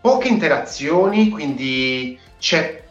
Poche 0.00 0.28
interazioni, 0.28 1.28
quindi 1.28 2.18
c'è, 2.38 2.84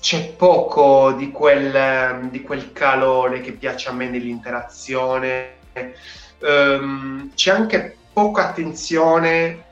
c'è 0.00 0.32
poco 0.32 1.12
di 1.12 1.30
quel, 1.30 2.28
di 2.30 2.42
quel, 2.42 2.72
calore 2.72 3.40
che 3.40 3.52
piace 3.52 3.88
a 3.88 3.92
me 3.92 4.08
nell'interazione. 4.08 5.54
Um, 6.38 7.32
c'è 7.34 7.50
anche 7.50 7.96
poca 8.12 8.48
attenzione 8.48 9.64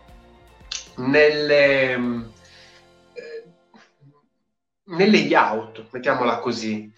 nelle, 0.96 1.92
eh, 1.92 3.42
nel 4.84 5.10
layout, 5.10 5.86
mettiamola 5.90 6.38
così 6.38 6.92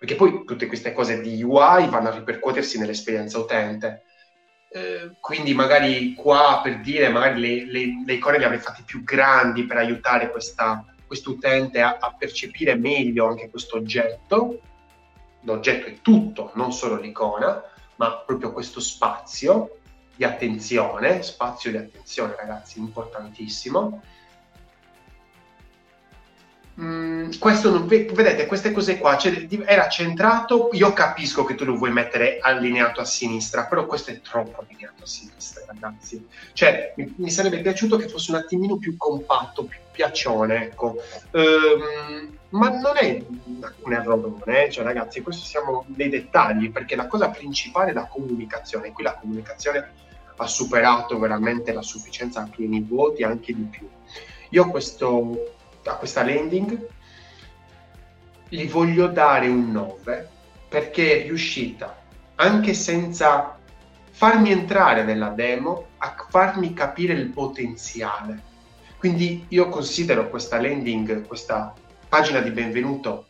perché 0.00 0.14
poi 0.14 0.44
tutte 0.46 0.66
queste 0.66 0.94
cose 0.94 1.20
di 1.20 1.42
UI 1.42 1.86
vanno 1.88 2.08
a 2.08 2.14
ripercuotersi 2.14 2.78
nell'esperienza 2.78 3.38
utente. 3.38 4.04
Eh, 4.70 5.10
quindi 5.20 5.52
magari 5.52 6.14
qua 6.14 6.60
per 6.62 6.80
dire, 6.80 7.10
magari 7.10 7.38
le, 7.38 7.70
le, 7.70 8.02
le, 8.06 8.12
icone 8.14 8.38
le 8.38 8.46
avrei 8.46 8.60
fatte 8.60 8.82
più 8.82 9.04
grandi 9.04 9.66
per 9.66 9.76
aiutare 9.76 10.30
questa, 10.30 10.82
quest'utente 11.06 11.82
a, 11.82 11.98
a 12.00 12.14
percepire 12.18 12.76
meglio 12.76 13.26
anche 13.26 13.50
questo 13.50 13.76
oggetto. 13.76 14.62
L'oggetto 15.42 15.88
è 15.88 16.00
tutto, 16.00 16.52
non 16.54 16.72
solo 16.72 16.98
l'icona, 16.98 17.62
ma 17.96 18.22
proprio 18.24 18.52
questo 18.52 18.80
spazio 18.80 19.80
di 20.16 20.24
attenzione, 20.24 21.22
spazio 21.22 21.72
di 21.72 21.76
attenzione 21.76 22.34
ragazzi, 22.36 22.78
importantissimo 22.78 24.00
Mm, 26.78 27.32
questo 27.38 27.70
non, 27.70 27.86
vedete, 27.86 28.46
queste 28.46 28.72
cose 28.72 28.98
qua 28.98 29.16
cioè, 29.16 29.46
era 29.64 29.88
centrato. 29.88 30.70
Io 30.72 30.92
capisco 30.92 31.44
che 31.44 31.54
tu 31.54 31.64
lo 31.64 31.76
vuoi 31.76 31.90
mettere 31.92 32.38
allineato 32.40 33.00
a 33.00 33.04
sinistra, 33.04 33.64
però 33.64 33.86
questo 33.86 34.10
è 34.10 34.20
troppo 34.20 34.60
allineato 34.60 35.02
a 35.02 35.06
sinistra, 35.06 35.64
ragazzi. 35.66 36.26
Cioè, 36.52 36.94
mi, 36.96 37.12
mi 37.16 37.30
sarebbe 37.30 37.60
piaciuto 37.60 37.96
che 37.96 38.08
fosse 38.08 38.30
un 38.30 38.38
attimino 38.38 38.76
più 38.76 38.96
compatto, 38.96 39.64
più 39.64 39.78
piacione, 39.90 40.64
ecco. 40.64 40.96
Um, 41.32 42.38
ma 42.50 42.68
non 42.70 42.96
è 42.96 43.22
un 43.82 43.92
errore, 43.92 44.66
eh? 44.66 44.70
cioè, 44.70 44.84
ragazzi, 44.84 45.20
questo 45.20 45.44
siamo 45.44 45.84
nei 45.96 46.08
dettagli, 46.08 46.70
perché 46.70 46.96
la 46.96 47.06
cosa 47.06 47.28
principale 47.28 47.90
è 47.90 47.94
la 47.94 48.06
comunicazione. 48.06 48.92
Qui 48.92 49.04
la 49.04 49.14
comunicazione 49.14 49.92
ha 50.36 50.46
superato 50.46 51.18
veramente 51.18 51.72
la 51.72 51.82
sufficienza 51.82 52.40
anche 52.40 52.62
nei 52.62 52.84
voti, 52.88 53.22
anche 53.22 53.54
di 53.54 53.64
più. 53.64 53.88
Io 54.48 54.68
questo 54.70 55.58
a 55.84 55.94
questa 55.94 56.24
landing, 56.24 56.86
gli 58.48 58.68
voglio 58.68 59.06
dare 59.06 59.48
un 59.48 59.70
9 59.70 60.28
perché 60.68 61.20
è 61.20 61.26
riuscita, 61.26 62.02
anche 62.36 62.74
senza 62.74 63.58
farmi 64.10 64.50
entrare 64.50 65.02
nella 65.02 65.30
demo, 65.30 65.86
a 65.98 66.14
farmi 66.28 66.72
capire 66.74 67.12
il 67.14 67.28
potenziale. 67.28 68.48
Quindi 68.98 69.46
io 69.48 69.68
considero 69.68 70.28
questa 70.28 70.60
landing, 70.60 71.26
questa 71.26 71.74
pagina 72.08 72.40
di 72.40 72.50
benvenuto 72.50 73.26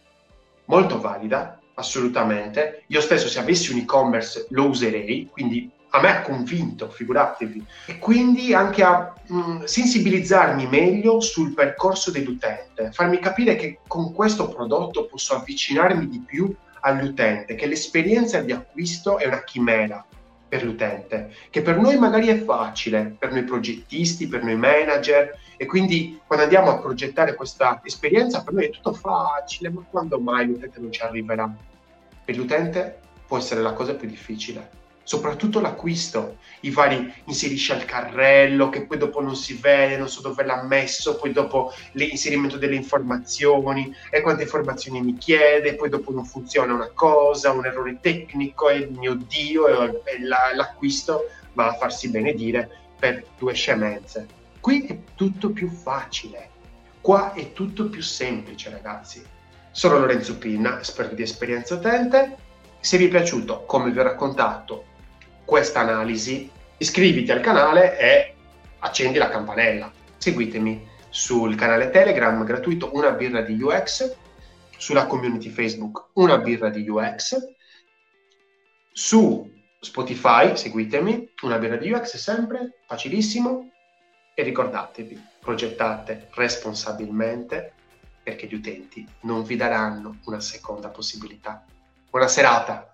molto 0.65 1.01
valida, 1.01 1.61
assolutamente. 1.75 2.85
Io 2.89 3.01
stesso 3.01 3.29
se 3.29 3.39
avessi 3.39 3.73
un 3.73 3.79
e-commerce 3.79 4.47
lo 4.51 4.67
userei, 4.67 5.29
quindi 5.31 5.71
a 5.91 6.01
me 6.01 6.09
ha 6.09 6.23
convinto, 6.23 6.89
figuratevi, 6.89 7.65
e 7.87 7.99
quindi 7.99 8.55
anche 8.55 8.83
a 8.83 9.13
mh, 9.27 9.37
mm, 9.37 9.63
sensibilizzarmi 9.65 10.67
meglio 10.67 11.21
sul 11.21 11.53
percorso 11.53 12.11
dell'utente, 12.11 12.91
farmi 12.93 13.19
capire 13.19 13.57
che 13.57 13.81
con 13.87 14.13
questo 14.13 14.49
prodotto 14.49 15.07
posso 15.07 15.35
avvicinarmi 15.35 16.09
di 16.09 16.21
più 16.21 16.55
all'utente, 16.81 17.57
che 17.57 17.67
l'esperienza 17.67 18.41
di 18.41 18.53
acquisto 18.53 19.19
è 19.19 19.27
una 19.27 19.43
chimera 19.43 20.05
per 20.49 20.65
l'utente, 20.65 21.33
che 21.51 21.63
per 21.63 21.77
noi 21.77 21.99
magari 21.99 22.29
è 22.29 22.43
facile, 22.43 23.15
per 23.19 23.33
noi 23.33 23.45
progettisti, 23.45 24.29
per 24.29 24.43
noi 24.43 24.57
manager, 24.57 25.39
e 25.57 25.67
quindi 25.67 26.21
quando 26.27 26.45
andiamo 26.45 26.71
a 26.71 26.79
progettare 26.79 27.35
questa 27.35 27.81
esperienza 27.85 28.43
per 28.43 28.55
noi 28.55 28.67
è 28.67 28.71
tutto 28.71 28.93
facile, 28.93 29.71
ma 29.71 29.85
quando 29.89 30.19
mai 30.19 30.47
l'utente 30.47 30.81
non 30.81 30.91
ci 30.91 31.03
arriverà? 31.03 31.53
Per 32.25 32.37
l'utente 32.37 32.99
può 33.27 33.39
essere 33.39 33.61
la 33.61 33.73
cosa 33.73 33.95
più 33.95 34.09
difficile 34.09 34.79
soprattutto 35.11 35.59
l'acquisto, 35.59 36.37
i 36.61 36.71
vari 36.71 37.13
inserisci 37.25 37.73
al 37.73 37.85
carrello 37.85 38.69
che 38.69 38.87
poi 38.87 38.97
dopo 38.97 39.21
non 39.21 39.35
si 39.35 39.55
vede, 39.55 39.97
non 39.97 40.09
so 40.09 40.21
dove 40.21 40.45
l'ha 40.45 40.63
messo, 40.63 41.17
poi 41.17 41.33
dopo 41.33 41.73
l'inserimento 41.95 42.57
delle 42.59 42.77
informazioni 42.77 43.93
e 44.09 44.21
quante 44.21 44.45
informazioni 44.45 45.03
mi 45.03 45.19
chiede, 45.19 45.75
poi 45.75 45.89
dopo 45.89 46.13
non 46.13 46.25
funziona 46.25 46.75
una 46.75 46.93
cosa, 46.95 47.51
un 47.51 47.67
errore 47.67 47.99
tecnico 48.01 48.69
e 48.69 48.89
mio 48.89 49.15
Dio, 49.15 49.67
e, 49.67 50.01
e 50.05 50.23
la, 50.23 50.53
l'acquisto 50.55 51.25
va 51.55 51.71
a 51.71 51.75
farsi 51.75 52.09
benedire 52.11 52.71
per 52.97 53.25
due 53.37 53.53
scemenze. 53.53 54.29
Qui 54.61 54.87
è 54.87 54.97
tutto 55.17 55.51
più 55.51 55.69
facile, 55.71 56.51
qua 57.01 57.33
è 57.33 57.53
tutto 57.53 57.89
più 57.89 58.01
semplice 58.01 58.71
ragazzi. 58.71 59.21
Sono 59.73 59.99
Lorenzo 59.99 60.39
Pinna, 60.39 60.79
esperto 60.79 61.17
di 61.17 61.23
esperienza 61.23 61.75
utente. 61.75 62.37
Se 62.79 62.97
vi 62.97 63.07
è 63.07 63.09
piaciuto, 63.09 63.65
come 63.67 63.91
vi 63.91 63.99
ho 63.99 64.05
raccontato, 64.05 64.85
questa 65.45 65.81
analisi, 65.81 66.51
iscriviti 66.77 67.31
al 67.31 67.41
canale 67.41 67.99
e 67.99 68.35
accendi 68.81 69.19
la 69.19 69.29
campanella. 69.29 69.93
Seguitemi 70.17 70.89
sul 71.09 71.57
canale 71.57 71.91
Telegram 71.91 72.43
gratuito 72.45 72.91
Una 72.95 73.11
birra 73.11 73.41
di 73.41 73.61
UX 73.61 74.17
sulla 74.77 75.07
community 75.07 75.49
Facebook 75.51 76.11
Una 76.15 76.39
birra 76.39 76.71
di 76.71 76.89
UX, 76.89 77.37
su 78.93 79.51
Spotify, 79.81 80.57
seguitemi, 80.57 81.33
Una 81.43 81.59
birra 81.59 81.77
di 81.77 81.91
UX 81.91 82.17
sempre, 82.17 82.81
facilissimo, 82.87 83.71
e 84.35 84.43
ricordatevi, 84.43 85.21
progettate 85.41 86.29
responsabilmente 86.35 87.75
perché 88.23 88.47
gli 88.47 88.55
utenti 88.55 89.07
non 89.23 89.43
vi 89.43 89.57
daranno 89.57 90.19
una 90.25 90.41
seconda 90.41 90.89
possibilità. 90.89 91.65
Buona 92.09 92.29
serata! 92.29 92.90